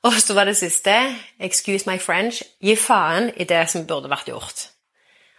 Og 0.09 0.15
så 0.23 0.35
var 0.35 0.45
det 0.49 0.57
siste 0.57 0.93
Excuse 1.41 1.91
my 1.91 1.99
French. 2.01 2.43
Gi 2.65 2.77
faen 2.77 3.29
i 3.37 3.45
det 3.45 3.67
som 3.69 3.85
burde 3.87 4.09
vært 4.09 4.31
gjort. 4.31 4.69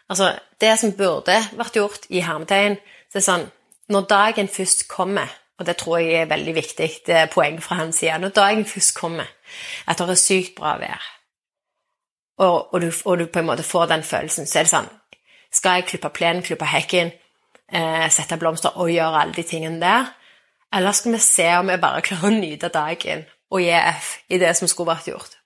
Altså, 0.10 0.36
det 0.62 0.76
som 0.80 0.94
burde 0.98 1.38
vært 1.58 1.78
gjort 1.78 2.06
i 2.10 2.22
hermetegn, 2.22 2.78
så 3.10 3.18
er 3.18 3.26
sånn 3.26 3.48
Når 3.90 4.06
dagen 4.10 4.48
først 4.48 4.86
kommer, 4.88 5.32
og 5.58 5.66
det 5.66 5.78
tror 5.78 5.98
jeg 5.98 6.22
er 6.22 6.30
veldig 6.30 6.54
viktig 6.54 6.90
det 7.08 7.16
er 7.16 7.32
poeng 7.34 7.58
fra 7.62 7.80
hans 7.80 7.98
side 7.98 8.20
Når 8.22 8.36
dagen 8.36 8.66
først 8.66 8.94
kommer, 8.98 9.26
at 9.88 9.98
det 9.98 10.10
er 10.10 10.22
sykt 10.22 10.54
bra 10.60 10.76
vær, 10.78 11.08
og, 12.38 12.74
og, 12.74 12.82
du, 12.82 12.92
og, 13.06 13.18
du, 13.20 13.26
på 13.26 13.40
en 13.40 13.50
måte 13.50 13.64
får 13.64 13.90
den 13.90 14.04
følelsen, 14.04 14.46
så 14.46 14.60
er 14.60 14.68
det 14.68 14.74
sånn 14.76 14.92
Skal 15.52 15.80
jeg 15.80 15.90
klippe 15.90 16.14
plenen, 16.14 16.46
klippe 16.46 16.70
hekken, 16.70 17.10
eh, 17.74 18.06
sette 18.14 18.38
blomster 18.38 18.78
og 18.78 18.94
gjøre 18.94 19.24
alle 19.24 19.34
de 19.34 19.44
tingene 19.44 19.82
der? 19.82 20.14
Eller 20.74 20.94
skal 20.94 21.18
vi 21.18 21.24
se 21.26 21.50
om 21.58 21.74
vi 21.74 21.82
bare 21.82 22.06
klarer 22.06 22.30
å 22.30 22.38
nyte 22.38 22.70
dagen 22.70 23.26
og 23.50 23.62
gi 23.64 23.74
F 23.74 24.16
i 24.30 24.40
det 24.42 24.56
som 24.58 24.70
skulle 24.70 24.94
vært 24.94 25.10
gjort? 25.12 25.40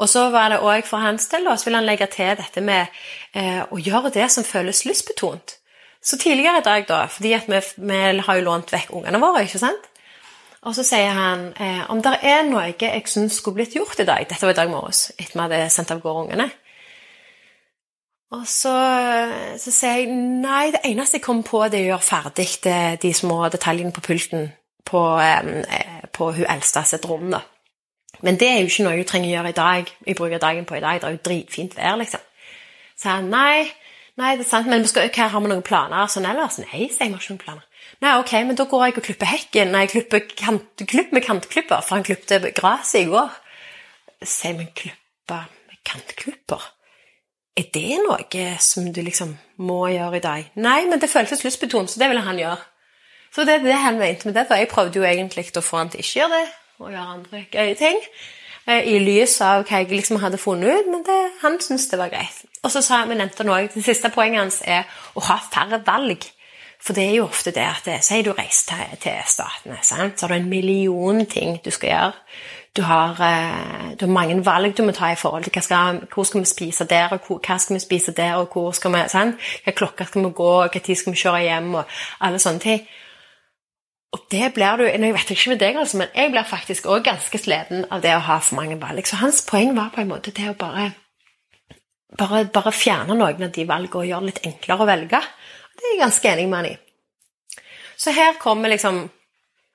Og 0.00 0.08
så 0.08 0.28
var 0.32 0.52
det 0.52 0.62
òg 0.64 0.86
for 0.88 1.02
hans 1.02 1.28
del, 1.32 1.48
så 1.56 1.68
vil 1.68 1.76
han 1.78 1.86
legge 1.86 2.08
til 2.10 2.36
dette 2.38 2.62
med 2.64 2.86
eh, 3.36 3.62
å 3.62 3.80
gjøre 3.80 4.12
det 4.14 4.28
som 4.32 4.46
føles 4.46 4.84
lystbetont. 4.88 5.58
Så 6.02 6.18
tidligere 6.18 6.62
i 6.62 6.66
dag, 6.66 6.86
da, 6.88 7.04
fordi 7.06 7.36
vi, 7.46 7.60
vi, 7.76 7.98
har 8.26 8.38
jo 8.38 8.46
lånt 8.46 8.72
vekk 8.72 8.94
ungene 8.98 9.20
våre, 9.22 9.44
ikke 9.46 9.60
sant? 9.62 9.88
Og 10.62 10.74
så 10.76 10.84
sier 10.86 11.14
han 11.14 11.48
eh, 11.58 11.84
om 11.90 12.00
det 12.02 12.16
er 12.22 12.44
noe 12.46 12.68
jeg 12.70 13.04
syns 13.10 13.40
skulle 13.40 13.60
blitt 13.60 13.74
gjort 13.74 13.98
i 13.98 14.06
dag 14.06 14.28
Dette 14.30 14.46
var 14.46 14.54
i 14.54 14.58
dag 14.60 14.70
morges, 14.70 15.08
etter 15.16 15.34
vi 15.34 15.42
hadde 15.42 15.70
sendt 15.74 15.90
av 15.94 16.02
gårde 16.02 16.26
ungene. 16.26 16.48
Og 18.32 18.46
så, 18.48 18.72
så 19.60 19.70
sier 19.74 19.98
jeg 20.00 20.12
nei, 20.14 20.70
det 20.72 20.80
eneste 20.88 21.18
jeg 21.18 21.26
kommer 21.26 21.44
på, 21.44 21.60
det 21.68 21.82
er 21.82 21.90
å 21.90 21.90
gjøre 21.92 22.06
ferdig 22.06 22.48
de 23.02 23.10
små 23.14 23.42
detaljene 23.52 23.92
på 23.92 24.04
pulten 24.06 24.48
på, 24.84 25.02
eh, 25.20 26.02
på 26.12 26.32
hun 26.36 26.46
eldste 26.48 26.84
sitt 26.84 27.08
rom. 27.08 27.30
da. 27.30 27.42
Men 28.20 28.38
det 28.38 28.48
er 28.48 28.60
jo 28.60 28.70
ikke 28.70 28.84
noe 28.86 28.96
jeg 28.96 29.08
trenger 29.10 29.28
å 29.30 29.32
gjøre 29.36 29.52
i 29.52 29.58
dag. 29.58 29.92
Jeg 30.06 30.16
bruker 30.18 30.42
dagen 30.42 30.66
på 30.68 30.76
i 30.76 30.80
dag. 30.84 31.00
Det 31.00 31.08
er 31.08 31.16
jo 31.16 31.24
dritfint 31.24 31.76
vær, 31.76 31.96
liksom. 31.98 32.20
Så 32.98 33.08
jeg 33.10 33.24
nei, 33.26 33.70
nei, 34.20 34.34
det 34.36 34.44
er 34.46 34.50
sant, 34.50 34.68
men 34.70 34.86
skal, 34.86 35.08
hva, 35.10 35.28
har 35.32 35.42
vi 35.42 35.50
noen 35.50 35.64
planer 35.66 36.10
sånn 36.12 36.28
ellers? 36.28 36.60
Nei, 36.62 36.86
sier 36.86 37.08
jeg 37.08 37.14
har 37.14 37.22
ikke 37.22 37.34
noen 37.34 37.42
planer. 37.42 37.64
Nei, 38.02 38.12
ok, 38.20 38.32
men 38.46 38.58
da 38.58 38.66
går 38.70 38.84
jeg 38.84 38.96
og 38.98 39.06
klipper 39.08 39.30
hekken. 39.30 39.72
Nei, 39.74 39.86
jeg 39.86 39.94
klipper 39.96 40.22
kant, 40.38 40.84
klipp 40.90 41.10
med 41.14 41.26
kantklipper, 41.26 41.82
for 41.82 41.96
han 41.96 42.06
klippet 42.06 42.46
gresset 42.58 43.02
i 43.02 43.10
går. 43.10 43.34
Sier 44.22 44.54
vi 44.60 44.68
klippe 44.84 45.40
med 45.66 45.82
kantklipper? 45.88 46.68
Er 47.58 47.66
det 47.74 47.98
noe 48.00 48.44
som 48.64 48.86
du 48.94 49.02
liksom 49.04 49.34
må 49.60 49.82
gjøre 49.92 50.20
i 50.20 50.24
dag? 50.24 50.52
Nei, 50.62 50.78
men 50.88 51.02
det 51.02 51.10
føltes 51.12 51.42
lystbetont, 51.44 51.90
så 51.90 52.00
det 52.00 52.08
ville 52.12 52.22
han 52.24 52.38
gjøre. 52.40 52.60
Så 53.32 53.46
det 53.48 53.54
er 53.54 53.64
det 53.64 53.80
han 53.80 53.98
mente 53.98 54.28
med 54.28 54.36
det, 54.36 54.46
for 54.48 54.60
jeg 54.60 54.68
prøvde 54.68 55.00
jo 55.00 55.08
egentlig 55.08 55.48
å 55.56 55.64
få 55.64 55.80
han 55.80 55.90
til 55.92 56.04
ikke 56.04 56.18
gjøre 56.20 56.38
det, 56.38 56.46
og 56.78 56.92
gjøre 56.92 57.14
andre 57.16 57.44
gøye 57.52 57.74
ting. 57.80 57.98
Eh, 58.68 58.92
I 58.92 58.98
lys 59.02 59.38
av 59.42 59.64
hva 59.66 59.80
jeg 59.80 59.90
liksom 59.90 60.20
hadde 60.22 60.38
funnet 60.38 60.68
ut, 60.68 60.90
men 60.92 61.02
det, 61.06 61.18
han 61.40 61.58
syntes 61.60 61.88
det 61.90 61.98
var 61.98 62.12
greit. 62.12 62.44
Og 62.62 62.70
så 62.70 62.82
sa 62.84 63.02
vi 63.08 63.18
nevnte 63.18 63.46
noe, 63.48 63.66
Det 63.74 63.84
siste 63.84 64.12
poenget 64.14 64.40
hans 64.40 64.62
er 64.62 64.84
å 65.14 65.24
ha 65.26 65.40
færre 65.50 65.82
valg. 65.86 66.28
For 66.82 66.94
det 66.98 67.04
er 67.08 67.16
jo 67.20 67.28
ofte 67.28 67.52
det 67.54 67.62
at 67.62 68.04
Si 68.04 68.22
du 68.22 68.32
reiser 68.32 68.74
til, 68.74 68.98
til 69.02 69.20
Statene, 69.26 69.78
så 69.82 70.26
har 70.26 70.28
du 70.28 70.34
en 70.34 70.48
million 70.50 71.26
ting 71.26 71.60
du 71.64 71.70
skal 71.70 71.88
gjøre. 71.88 72.12
Du 72.76 72.82
har, 72.82 73.10
eh, 73.20 73.96
du 74.00 74.06
har, 74.06 74.12
mange 74.12 74.44
valg 74.44 74.76
du 74.76 74.82
må 74.82 74.92
ta 74.92 75.12
i 75.12 75.16
forhold 75.16 75.44
til 75.44 75.62
skal, 75.62 76.00
hvor 76.14 76.24
skal 76.24 76.40
vi 76.40 76.46
spise 76.46 76.84
der, 76.84 77.12
og 77.12 77.20
hvor, 77.26 77.40
hva 77.46 77.58
skal 77.58 77.74
vi 77.74 77.80
spise 77.80 78.12
der, 78.12 78.34
og 78.34 78.48
hvor 78.52 78.72
skal 78.72 78.92
vi, 78.92 79.02
sant? 79.08 79.36
hva 79.64 79.72
klokka 79.72 80.04
skal 80.04 80.24
vi 80.24 80.30
gå, 80.30 80.50
og 80.62 80.72
hva 80.72 80.80
tid 80.80 80.96
skal 80.96 81.12
vi 81.12 81.20
kjøre 81.20 81.42
hjem, 81.42 81.74
og 81.74 81.84
alle 82.20 82.38
sånne 82.38 82.60
ting. 82.60 82.88
Og 84.12 84.26
det 84.30 84.50
blir 84.52 84.76
du, 84.76 84.84
Jeg 84.84 85.14
vet 85.14 85.30
ikke 85.30 85.50
med 85.54 85.60
deg, 85.62 85.76
altså, 85.80 85.96
men 86.02 86.08
jeg 86.14 86.32
blir 86.34 86.44
faktisk 86.48 86.88
òg 86.92 87.04
ganske 87.06 87.38
sliten 87.40 87.86
av 87.90 88.02
det 88.04 88.12
å 88.16 88.24
ha 88.26 88.38
for 88.44 88.58
mange 88.60 88.76
valg. 88.80 89.06
Så 89.08 89.20
hans 89.22 89.40
poeng 89.48 89.72
var 89.76 89.92
på 89.94 90.02
en 90.02 90.10
måte 90.12 90.34
det 90.36 90.50
å 90.50 90.58
bare, 90.58 90.90
bare, 92.18 92.44
bare 92.52 92.74
fjerne 92.76 93.16
noen 93.16 93.48
av 93.48 93.54
de 93.54 93.64
valgene 93.68 94.02
og 94.02 94.08
gjøre 94.10 94.26
det 94.26 94.34
litt 94.34 94.46
enklere 94.52 94.84
å 94.84 94.90
velge. 94.90 95.22
Det 95.72 95.86
er 95.86 95.94
jeg 95.94 96.02
ganske 96.04 96.32
enig 96.34 96.48
med 96.50 96.60
han 96.60 96.70
i. 96.74 96.76
Så 97.96 98.12
her 98.12 98.36
kommer 98.42 98.68
liksom 98.68 99.04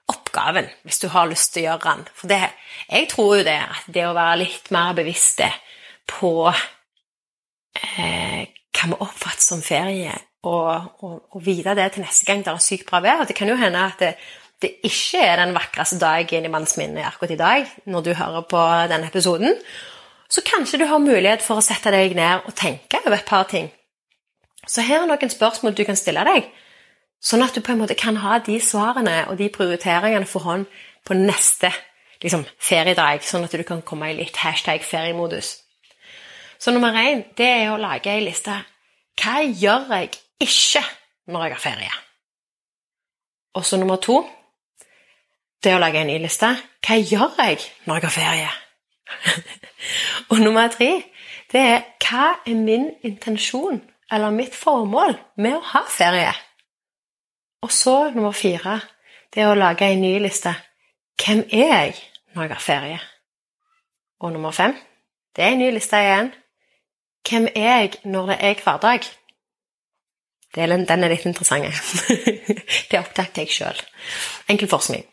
oppgaven, 0.08 0.70
hvis 0.86 1.02
du 1.02 1.08
har 1.12 1.28
lyst 1.30 1.54
til 1.54 1.64
å 1.64 1.72
gjøre 1.72 1.86
den. 1.90 2.06
For 2.14 2.32
det, 2.32 2.42
jeg 2.92 3.10
tror 3.12 3.38
jo 3.40 3.48
det 3.48 3.60
at 3.64 3.90
det 3.94 4.06
å 4.06 4.16
være 4.16 4.42
litt 4.44 4.72
mer 4.76 4.94
bevisste 4.98 5.50
på 6.08 6.32
eh, 6.52 8.44
hva 8.78 8.92
vi 8.92 9.00
oppfatter 9.02 9.44
som 9.44 9.66
ferie, 9.66 10.14
og, 10.44 11.02
og, 11.04 11.16
og, 11.34 11.40
vite 11.44 11.74
det 11.76 11.92
til 11.94 12.06
neste 12.06 12.26
gang 12.28 12.44
det 12.46 12.52
er 12.52 12.62
sykt 12.62 12.86
bra 12.90 13.02
vær 13.02 13.26
Det 13.26 13.36
kan 13.36 13.50
jo 13.50 13.56
hende 13.58 13.80
at 13.80 14.00
det, 14.00 14.14
det 14.62 14.72
ikke 14.86 15.24
er 15.24 15.42
den 15.42 15.56
vakreste 15.56 15.98
dagen 16.00 16.46
i 16.46 16.52
manns 16.52 16.78
minne 16.78 17.06
akkurat 17.06 17.34
i 17.34 17.40
dag, 17.40 17.72
når 17.86 18.02
du 18.06 18.14
hører 18.14 18.46
på 18.50 18.62
denne 18.90 19.10
episoden. 19.10 19.58
Så 20.30 20.42
kanskje 20.46 20.80
du 20.80 20.86
har 20.86 21.02
mulighet 21.02 21.42
for 21.42 21.58
å 21.58 21.66
sette 21.66 21.92
deg 21.92 22.16
ned 22.16 22.46
og 22.46 22.56
tenke 22.56 23.02
over 23.06 23.18
et 23.18 23.28
par 23.28 23.48
ting. 23.50 23.70
Så 24.68 24.84
her 24.84 25.04
er 25.04 25.10
noen 25.10 25.32
spørsmål 25.32 25.76
du 25.78 25.86
kan 25.88 26.00
stille 26.00 26.26
deg 26.28 26.50
Sånn 27.24 27.42
at 27.42 27.56
du 27.56 27.64
på 27.66 27.74
en 27.74 27.80
måte 27.82 27.98
kan 27.98 28.20
ha 28.22 28.38
de 28.46 28.60
svarene 28.62 29.24
og 29.32 29.40
de 29.40 29.50
prioriteringene 29.50 30.28
for 30.30 30.46
hånd 30.46 30.68
på 31.08 31.18
neste 31.18 31.72
liksom, 32.22 32.46
feriedag, 32.62 33.24
sånn 33.26 33.48
at 33.48 33.56
du 33.58 33.64
kan 33.66 33.82
komme 33.82 34.12
i 34.12 34.18
litt 34.20 34.38
hashtag 34.44 34.86
feriemodus. 34.86 35.56
Så 36.62 36.74
nummer 36.74 36.94
én 36.98 37.24
det 37.38 37.50
er 37.50 37.72
å 37.72 37.82
lage 37.82 38.14
ei 38.14 38.22
liste. 38.26 38.54
Hva 39.18 39.42
gjør 39.46 39.90
jeg 39.96 40.14
ikke 40.40 40.84
når 41.28 41.44
jeg 41.44 41.54
har 41.54 41.60
ferie? 41.60 41.92
Og 43.54 43.66
så 43.66 43.78
nummer 43.78 43.96
to 43.96 44.22
det 45.64 45.74
å 45.74 45.82
lage 45.82 46.02
en 46.02 46.12
ny 46.12 46.18
liste. 46.22 46.50
Hva 46.86 46.98
gjør 47.02 47.40
jeg 47.42 47.62
når 47.86 48.00
jeg 48.00 48.06
har 48.06 48.16
ferie? 48.16 48.50
og 50.32 50.42
nummer 50.44 50.68
tre 50.72 50.92
det 51.52 51.62
er 51.64 51.86
hva 52.04 52.28
er 52.46 52.60
min 52.60 52.90
intensjon 53.08 53.80
eller 54.12 54.36
mitt 54.36 54.56
formål 54.56 55.16
med 55.40 55.58
å 55.58 55.66
ha 55.74 55.84
ferie? 55.90 56.34
Og 57.64 57.72
så 57.74 58.12
nummer 58.16 58.36
fire 58.36 58.80
det 59.34 59.44
er 59.44 59.52
å 59.52 59.60
lage 59.60 59.88
en 59.90 60.02
ny 60.02 60.18
liste. 60.24 60.54
Hvem 61.18 61.44
er 61.52 61.72
jeg 61.74 61.96
når 62.36 62.44
jeg 62.44 62.54
har 62.54 62.64
ferie? 62.64 63.00
Og 64.22 64.34
nummer 64.34 64.52
fem 64.52 64.76
det 65.36 65.46
er 65.46 65.54
en 65.54 65.60
ny 65.62 65.72
liste 65.72 65.98
igjen. 66.02 66.32
Hvem 67.28 67.48
er 67.56 67.74
jeg 67.82 67.98
når 68.06 68.32
det 68.32 68.38
er 68.42 68.62
hverdag? 68.64 69.10
Den 70.56 71.04
er 71.04 71.12
litt 71.12 71.26
interessant. 71.28 71.68
det 72.90 73.00
oppdaget 73.00 73.44
jeg 73.44 73.54
sjøl. 73.54 73.82
Enkel 74.50 74.70
forskning. 74.72 75.04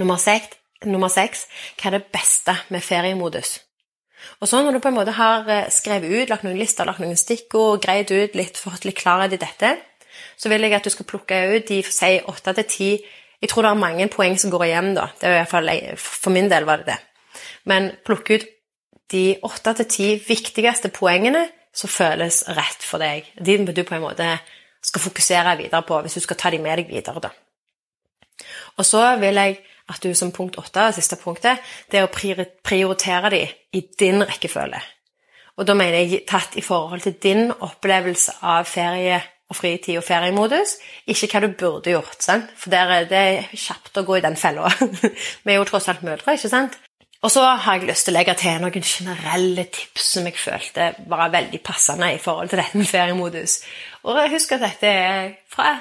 Nummer 0.00 0.18
seks, 0.20 0.56
nummer 0.84 1.12
seks 1.12 1.46
hva 1.78 1.90
er 1.90 1.98
det 1.98 2.08
beste 2.14 2.56
med 2.74 2.84
feriemodus? 2.84 3.60
Og 4.40 4.48
så 4.48 4.62
når 4.62 4.76
du 4.76 4.80
på 4.82 4.90
en 4.90 4.96
måte 4.96 5.14
har 5.16 5.46
eh, 5.52 5.68
skrevet 5.72 6.10
ut, 6.10 6.30
lagt 6.32 6.46
noen 6.46 6.58
lister, 6.58 6.88
lagt 6.88 7.02
noen 7.02 7.18
stikkord, 7.20 7.82
greid 7.84 8.10
ut 8.10 8.34
litt, 8.38 8.58
fått 8.58 8.86
litt 8.88 8.98
klarhet 8.98 9.36
i 9.36 9.40
dette, 9.40 9.76
så 10.36 10.50
vil 10.50 10.64
jeg 10.66 10.74
at 10.76 10.84
du 10.84 10.92
skal 10.92 11.08
plukke 11.08 11.38
ut 11.52 11.68
de 11.68 11.82
si 11.84 12.16
åtte 12.24 12.56
til 12.58 12.68
ti 12.72 12.90
Jeg 13.36 13.50
tror 13.52 13.66
det 13.66 13.70
er 13.70 13.78
mange 13.78 14.06
poeng 14.08 14.38
som 14.40 14.50
går 14.50 14.62
igjen, 14.64 14.94
da. 14.96 15.10
Det 15.20 15.28
er 15.28 15.34
i 15.34 15.40
hvert 15.42 15.50
fall, 15.50 15.68
For 16.00 16.32
min 16.32 16.48
del 16.48 16.64
var 16.64 16.80
det 16.80 16.86
det. 16.88 16.96
Men 17.68 17.90
plukke 18.04 18.38
ut 18.38 18.46
de 19.12 19.36
åtte 19.44 19.74
til 19.76 19.88
ti 19.92 20.06
viktigste 20.24 20.88
poengene 20.88 21.44
som 21.76 21.92
føles 21.92 22.42
rett 22.56 22.84
for 22.84 23.02
deg. 23.02 23.28
De 23.36 23.58
du 23.66 23.82
på 23.84 23.96
en 23.96 24.06
måte 24.06 24.28
skal 24.86 25.02
fokusere 25.02 25.56
videre 25.60 25.82
på 25.86 26.00
hvis 26.02 26.16
du 26.16 26.24
skal 26.24 26.38
ta 26.40 26.52
dem 26.54 26.64
med 26.64 26.80
deg 26.80 26.90
videre. 26.90 27.20
da. 27.20 27.32
Og 28.76 28.86
så 28.86 29.02
vil 29.20 29.40
jeg 29.40 29.58
at 29.88 30.02
du 30.02 30.14
som 30.18 30.32
punkt 30.34 30.58
åtte, 30.58 30.88
det 30.88 30.96
siste 30.96 31.16
punktet, 31.20 31.62
det 31.90 32.00
er 32.00 32.08
å 32.08 32.46
prioritere 32.66 33.30
dem 33.30 33.52
i 33.72 33.84
din 33.98 34.24
rekkefølge. 34.26 34.80
Og 35.56 35.64
da 35.68 35.76
mener 35.78 36.02
jeg 36.02 36.26
tatt 36.28 36.56
i 36.58 36.64
forhold 36.64 37.04
til 37.04 37.14
din 37.22 37.52
opplevelse 37.52 38.40
av 38.42 38.66
ferie 38.68 39.20
og 39.46 39.56
fritid 39.56 40.00
og 40.00 40.04
feriemodus, 40.04 40.74
ikke 41.06 41.28
hva 41.30 41.42
du 41.44 41.54
burde 41.54 41.94
gjort. 41.94 42.18
Sant? 42.20 42.50
For 42.58 42.72
det 42.74 42.82
er 42.82 43.06
det 43.08 43.24
kjapt 43.54 44.00
å 44.00 44.04
gå 44.04 44.18
i 44.18 44.24
den 44.24 44.36
fella. 44.36 44.68
Vi 45.46 45.54
er 45.54 45.60
jo 45.60 45.68
tross 45.68 45.86
alt 45.92 46.02
mødre, 46.06 46.34
ikke 46.34 46.50
sant? 46.50 46.76
Og 47.26 47.32
så 47.34 47.42
har 47.42 47.80
jeg 47.80 47.88
lyst 47.88 48.06
til 48.06 48.14
å 48.14 48.20
legge 48.20 48.36
til 48.38 48.60
noen 48.62 48.84
generelle 48.86 49.64
tips 49.74 50.10
som 50.14 50.26
jeg 50.28 50.38
følte 50.38 50.92
var 51.10 51.32
veldig 51.32 51.58
passende 51.66 52.12
i 52.14 52.20
forhold 52.22 52.52
til 52.52 52.60
dette 52.60 52.78
med 52.78 52.86
feriemodus. 52.86 53.56
Og 54.06 54.20
husk 54.30 54.52
at 54.54 54.62
dette 54.62 54.92
er 54.92 55.32
fra 55.50 55.72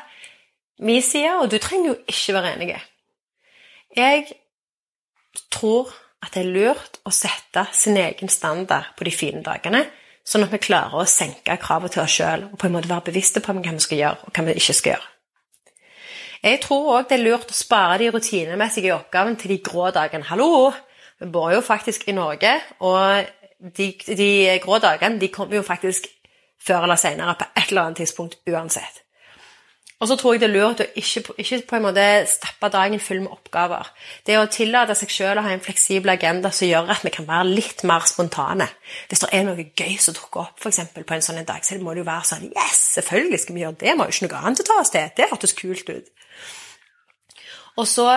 min 0.81 1.03
side, 1.05 1.36
og 1.38 1.51
du 1.51 1.60
trenger 1.62 1.91
jo 1.91 1.97
ikke 2.10 2.34
være 2.34 2.55
enig. 2.55 2.71
Jeg 3.95 4.25
tror 5.53 5.93
at 6.25 6.34
det 6.34 6.41
er 6.41 6.49
lurt 6.55 6.97
å 7.05 7.13
sette 7.13 7.67
sin 7.77 7.99
egen 8.01 8.31
standard 8.34 8.95
på 8.97 9.05
de 9.05 9.13
fine 9.13 9.45
dagene 9.45 9.84
sånn 10.25 10.47
at 10.47 10.53
vi 10.55 10.63
klarer 10.65 10.97
å 10.97 11.05
senke 11.05 11.60
kravet 11.62 11.93
til 11.93 12.01
oss 12.01 12.17
sjøl 12.17 12.47
og 12.47 12.58
på 12.58 12.65
en 12.65 12.73
måte 12.73 12.89
være 12.89 13.12
bevisste 13.12 13.43
på 13.45 13.53
hva 13.53 13.62
vi 13.62 13.86
skal 13.86 14.01
gjøre, 14.01 14.25
og 14.25 14.34
hva 14.34 14.47
vi 14.47 14.58
ikke 14.58 14.77
skal 14.79 14.95
gjøre. 14.95 15.12
Jeg 16.45 16.60
tror 16.65 16.91
òg 16.95 17.08
det 17.10 17.19
er 17.19 17.25
lurt 17.27 17.53
å 17.53 17.58
spare 17.58 18.01
de 18.01 18.10
rutinemessige 18.13 18.97
oppgavene 18.97 19.38
til 19.38 19.53
de 19.53 19.62
grå 19.69 19.91
dagene. 19.93 20.25
Hallo! 20.25 20.73
Vi 21.21 21.32
bor 21.32 21.51
jo 21.54 21.62
faktisk 21.63 22.08
i 22.08 22.15
Norge, 22.15 22.51
og 22.80 23.25
de, 23.78 23.93
de 24.08 24.60
grå 24.63 24.80
dagene 24.84 25.19
de 25.21 25.32
kommer 25.32 25.62
jo 25.62 25.65
faktisk 25.65 26.10
før 26.65 26.88
eller 26.88 26.99
senere 26.99 27.38
på 27.39 27.47
et 27.56 27.69
eller 27.69 27.88
annet 27.88 28.04
tidspunkt 28.04 28.39
uansett. 28.49 29.06
Og 30.04 30.10
så 30.10 30.17
tror 30.19 30.34
jeg 30.34 30.41
det 30.41 30.47
er 30.49 30.54
lurt 30.58 30.82
å 30.84 30.86
ikke, 30.99 31.21
ikke, 31.39 31.62
på 31.69 31.78
en 31.78 31.86
måte 31.86 32.04
stappe 32.28 32.67
dagen 32.73 32.99
full 32.99 33.21
med 33.23 33.32
oppgaver. 33.32 33.88
Det 34.28 34.36
å 34.36 34.49
tillate 34.51 34.95
seg 34.99 35.13
selv 35.13 35.39
å 35.39 35.45
ha 35.45 35.54
en 35.56 35.63
fleksibel 35.63 36.12
agenda 36.12 36.51
som 36.51 36.67
gjør 36.67 36.91
at 36.91 37.06
vi 37.06 37.13
kan 37.15 37.28
være 37.30 37.54
litt 37.54 37.86
mer 37.88 38.04
spontane. 38.10 38.67
Hvis 39.08 39.23
det 39.23 39.32
er 39.32 39.47
noe 39.47 39.67
gøy 39.71 39.95
som 40.04 40.17
dukker 40.17 40.43
opp 40.43 40.60
for 40.60 40.73
eksempel, 40.73 41.08
på 41.08 41.15
en 41.15 41.23
sånn 41.23 41.39
dag, 41.47 41.63
så 41.63 41.80
må 41.80 41.95
det 41.95 42.04
jo 42.04 42.10
være 42.10 42.28
sånn 42.28 42.49
Yes, 42.49 42.82
selvfølgelig 42.97 43.41
skal 43.45 43.56
vi 43.56 43.63
gjøre 43.63 43.80
det! 43.80 43.93
Vi 43.93 44.04
har 44.04 44.12
jo 44.12 44.17
ikke 44.17 44.28
noe 44.28 44.41
annet 44.43 44.63
å 44.65 44.67
ta 44.67 44.80
oss 44.84 44.91
til! 44.97 45.12
Det 45.15 45.30
hørtes 45.32 45.56
kult 45.63 45.93
ut. 45.95 46.12
Og 47.80 47.88
så 47.88 48.10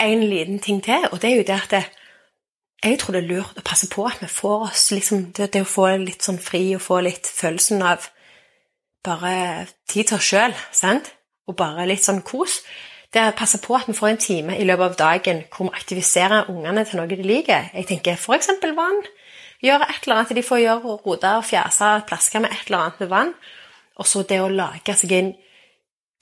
en 0.00 0.24
liten 0.32 0.64
ting 0.64 0.80
til, 0.84 1.04
og 1.12 1.20
det 1.20 1.28
er 1.28 1.42
jo 1.42 1.48
det 1.52 1.60
at 1.60 1.98
jeg 2.82 2.98
tror 2.98 3.14
det 3.14 3.22
er 3.22 3.30
lurt 3.30 3.58
å 3.58 3.64
passe 3.64 3.86
på 3.90 4.04
at 4.08 4.22
vi 4.22 4.28
får 4.30 4.66
oss 4.68 4.88
liksom, 4.90 5.28
det, 5.36 5.52
det 5.54 5.62
å 5.62 5.68
få 5.68 5.86
litt 6.02 6.24
sånn 6.26 6.40
fri 6.42 6.64
og 6.74 6.82
få 6.82 6.98
litt 7.06 7.28
følelsen 7.30 7.82
av 7.86 8.08
bare 9.06 9.66
tid 9.90 10.08
til 10.08 10.18
oss 10.18 10.30
sjøl, 10.30 10.54
og 11.46 11.56
bare 11.58 11.86
litt 11.90 12.04
sånn 12.04 12.22
kos. 12.26 12.60
Det 13.12 13.22
å 13.28 13.34
passe 13.36 13.58
på 13.62 13.74
at 13.76 13.88
vi 13.90 13.94
får 13.96 14.08
en 14.08 14.20
time 14.24 14.56
i 14.56 14.66
løpet 14.66 14.86
av 14.86 14.98
dagen 14.98 15.42
hvor 15.52 15.68
vi 15.68 15.78
aktiviserer 15.78 16.50
ungene 16.50 16.84
til 16.88 16.98
noe 16.98 17.10
de 17.10 17.18
liker. 17.20 17.68
Jeg 17.74 17.88
tenker 17.90 18.16
f.eks. 18.16 18.48
vann. 18.78 19.02
Gjøre 19.62 19.86
et 19.90 20.06
eller 20.06 20.16
annet 20.22 20.34
de 20.38 20.42
får 20.46 20.62
gjøre, 20.62 20.94
rote 21.04 21.32
og 21.38 21.46
fjase, 21.46 21.90
plaske 22.08 22.40
med 22.42 22.54
et 22.54 22.64
eller 22.66 22.86
annet 22.86 23.02
med 23.02 23.10
vann. 23.12 23.34
Og 24.00 24.08
så 24.08 24.24
det 24.26 24.40
å 24.42 24.50
lage 24.50 24.96
seg 24.98 25.12
en 25.18 25.34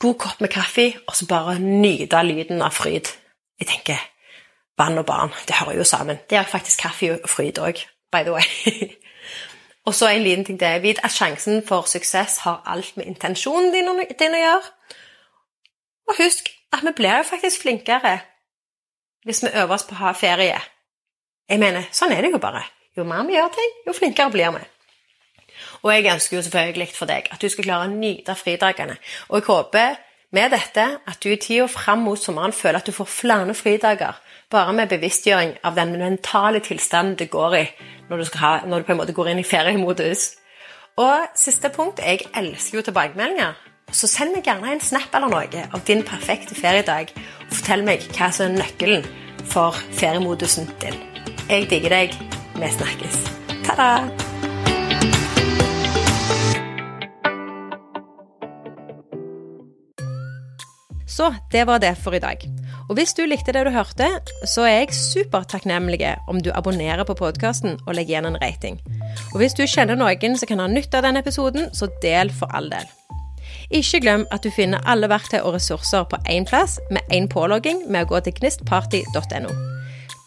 god 0.01 0.17
kopp 0.21 0.41
med 0.43 0.53
kaffe, 0.53 0.91
og 1.07 1.15
så 1.17 1.29
bare 1.31 1.61
nyte 1.61 2.21
lyden 2.27 2.65
av 2.65 2.75
fryd. 2.75 3.13
Jeg 3.61 3.71
tenker 3.71 4.03
vann 4.81 4.99
og 4.99 5.07
barn, 5.07 5.35
det 5.49 5.59
hører 5.61 5.81
jo 5.81 5.85
sammen. 5.85 6.19
Det 6.31 6.39
er 6.39 6.49
faktisk 6.49 6.87
kaffe 6.87 7.13
og 7.19 7.29
fryd 7.29 7.61
òg, 7.61 7.85
by 8.13 8.25
the 8.25 8.33
way. 8.33 8.91
Og 9.89 9.95
så 9.95 10.09
en 10.09 10.23
liten 10.23 10.45
ting 10.45 10.59
til. 10.61 10.83
Vit 10.83 11.01
at 11.03 11.13
sjansen 11.13 11.63
for 11.67 11.89
suksess 11.89 12.39
har 12.45 12.63
alt 12.67 12.97
med 12.97 13.09
intensjonen 13.09 13.73
din, 13.73 13.89
å 13.89 14.43
gjøre. 14.43 14.73
Og 16.09 16.19
husk 16.19 16.51
at 16.73 16.85
vi 16.85 16.93
blir 16.97 17.17
jo 17.23 17.31
faktisk 17.31 17.65
flinkere 17.65 18.19
hvis 19.25 19.43
vi 19.45 19.51
øver 19.53 19.75
oss 19.75 19.85
på 19.85 19.97
å 19.97 20.01
ha 20.01 20.13
ferie. 20.17 20.61
Jeg 21.51 21.61
mener, 21.61 21.89
sånn 21.93 22.13
er 22.15 22.23
det 22.25 22.31
jo 22.33 22.39
bare. 22.41 22.63
Jo 22.97 23.05
mer 23.05 23.27
vi 23.29 23.35
gjør 23.37 23.51
ting, 23.57 23.73
jo 23.87 23.93
flinkere 23.97 24.33
blir 24.33 24.55
vi. 24.55 24.63
Og 25.83 25.93
jeg 25.93 26.13
ønsker 26.13 26.37
jo 26.37 26.45
selvfølgelig 26.47 26.89
for 26.97 27.11
deg 27.11 27.29
at 27.33 27.43
du 27.43 27.49
skal 27.53 27.67
klare 27.67 27.89
å 27.89 27.93
nyte 27.93 28.37
fridagene. 28.37 28.97
Og 29.29 29.41
jeg 29.41 29.49
håper 29.49 29.99
med 30.37 30.55
dette 30.55 30.87
at 31.07 31.21
du 31.23 31.31
i 31.33 31.41
tida 31.41 31.67
fram 31.69 32.05
mot 32.07 32.21
sommeren 32.21 32.55
føler 32.55 32.81
at 32.81 32.89
du 32.89 32.95
får 32.97 33.11
flere 33.11 33.55
fridager 33.59 34.19
bare 34.51 34.73
med 34.75 34.91
bevisstgjøring 34.91 35.55
av 35.65 35.77
den 35.79 35.95
mentale 35.99 36.61
tilstanden 36.65 37.17
du 37.19 37.27
går 37.31 37.57
i 37.61 37.65
når 38.11 38.23
du, 38.23 38.39
ha, 38.43 38.53
når 38.67 38.83
du 38.83 38.89
på 38.89 38.95
en 38.95 38.99
måte 38.99 39.15
går 39.15 39.31
inn 39.31 39.43
i 39.43 39.47
feriemodus. 39.47 40.33
Og 40.99 41.29
siste 41.39 41.71
punkt 41.71 42.03
jeg 42.03 42.27
elsker 42.37 42.81
jo 42.81 42.87
tilbakemeldinger. 42.89 43.55
Så 43.95 44.11
send 44.11 44.35
meg 44.35 44.47
gjerne 44.47 44.75
en 44.75 44.83
snap 44.83 45.15
eller 45.15 45.31
noe 45.31 45.63
av 45.71 45.85
din 45.87 46.03
perfekte 46.07 46.55
feriedag, 46.59 47.11
og 47.47 47.55
fortell 47.59 47.83
meg 47.87 48.03
hva 48.15 48.31
som 48.35 48.51
er 48.51 48.59
nøkkelen 48.59 49.07
for 49.51 49.79
feriemodusen 49.99 50.71
din. 50.83 50.99
Jeg 51.51 51.71
digger 51.71 51.95
deg. 51.95 52.19
Vi 52.61 52.71
snakkes. 52.75 53.23
Ta-da! 53.67 53.91
Så 61.11 61.35
det 61.53 61.67
var 61.67 61.79
det 61.83 61.95
for 61.99 62.15
i 62.15 62.23
dag. 62.23 62.60
Og 62.91 62.97
hvis 62.99 63.13
du 63.15 63.23
likte 63.23 63.53
det 63.55 63.63
du 63.67 63.71
hørte, 63.71 64.09
så 64.51 64.65
er 64.67 64.81
jeg 64.81 64.95
supertakknemlig 64.99 66.01
om 66.29 66.41
du 66.43 66.51
abonnerer 66.51 67.07
på 67.07 67.15
podkasten 67.15 67.77
og 67.87 67.95
legger 67.95 68.17
igjen 68.17 68.27
en 68.33 68.39
rating. 68.43 68.81
Og 69.31 69.37
hvis 69.39 69.55
du 69.55 69.63
kjenner 69.63 69.95
noen 69.95 70.35
som 70.35 70.51
kan 70.51 70.59
ha 70.59 70.67
nytte 70.67 70.99
av 70.99 71.07
denne 71.07 71.23
episoden, 71.23 71.71
så 71.71 71.87
del 72.03 72.35
for 72.35 72.51
all 72.51 72.67
del. 72.73 72.89
Ikke 73.71 74.01
glem 74.03 74.27
at 74.35 74.43
du 74.43 74.51
finner 74.51 74.83
alle 74.91 75.07
verktøy 75.11 75.39
og 75.39 75.55
ressurser 75.55 76.03
på 76.11 76.19
én 76.27 76.49
plass 76.51 76.81
med 76.91 77.07
én 77.15 77.31
pålogging 77.31 77.87
med 77.87 78.09
å 78.09 78.11
gå 78.11 78.25
til 78.27 78.35
gnistparty.no. 78.41 79.55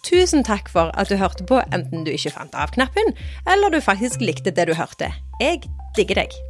Tusen 0.08 0.48
takk 0.48 0.72
for 0.72 0.92
at 1.00 1.12
du 1.12 1.20
hørte 1.20 1.44
på, 1.48 1.60
enten 1.76 2.08
du 2.08 2.12
ikke 2.16 2.32
fant 2.32 2.56
av 2.56 2.72
knappen, 2.76 3.12
eller 3.44 3.76
du 3.76 3.84
faktisk 3.84 4.24
likte 4.24 4.56
det 4.56 4.70
du 4.72 4.76
hørte. 4.80 5.12
Jeg 5.44 5.66
digger 6.00 6.24
deg. 6.24 6.44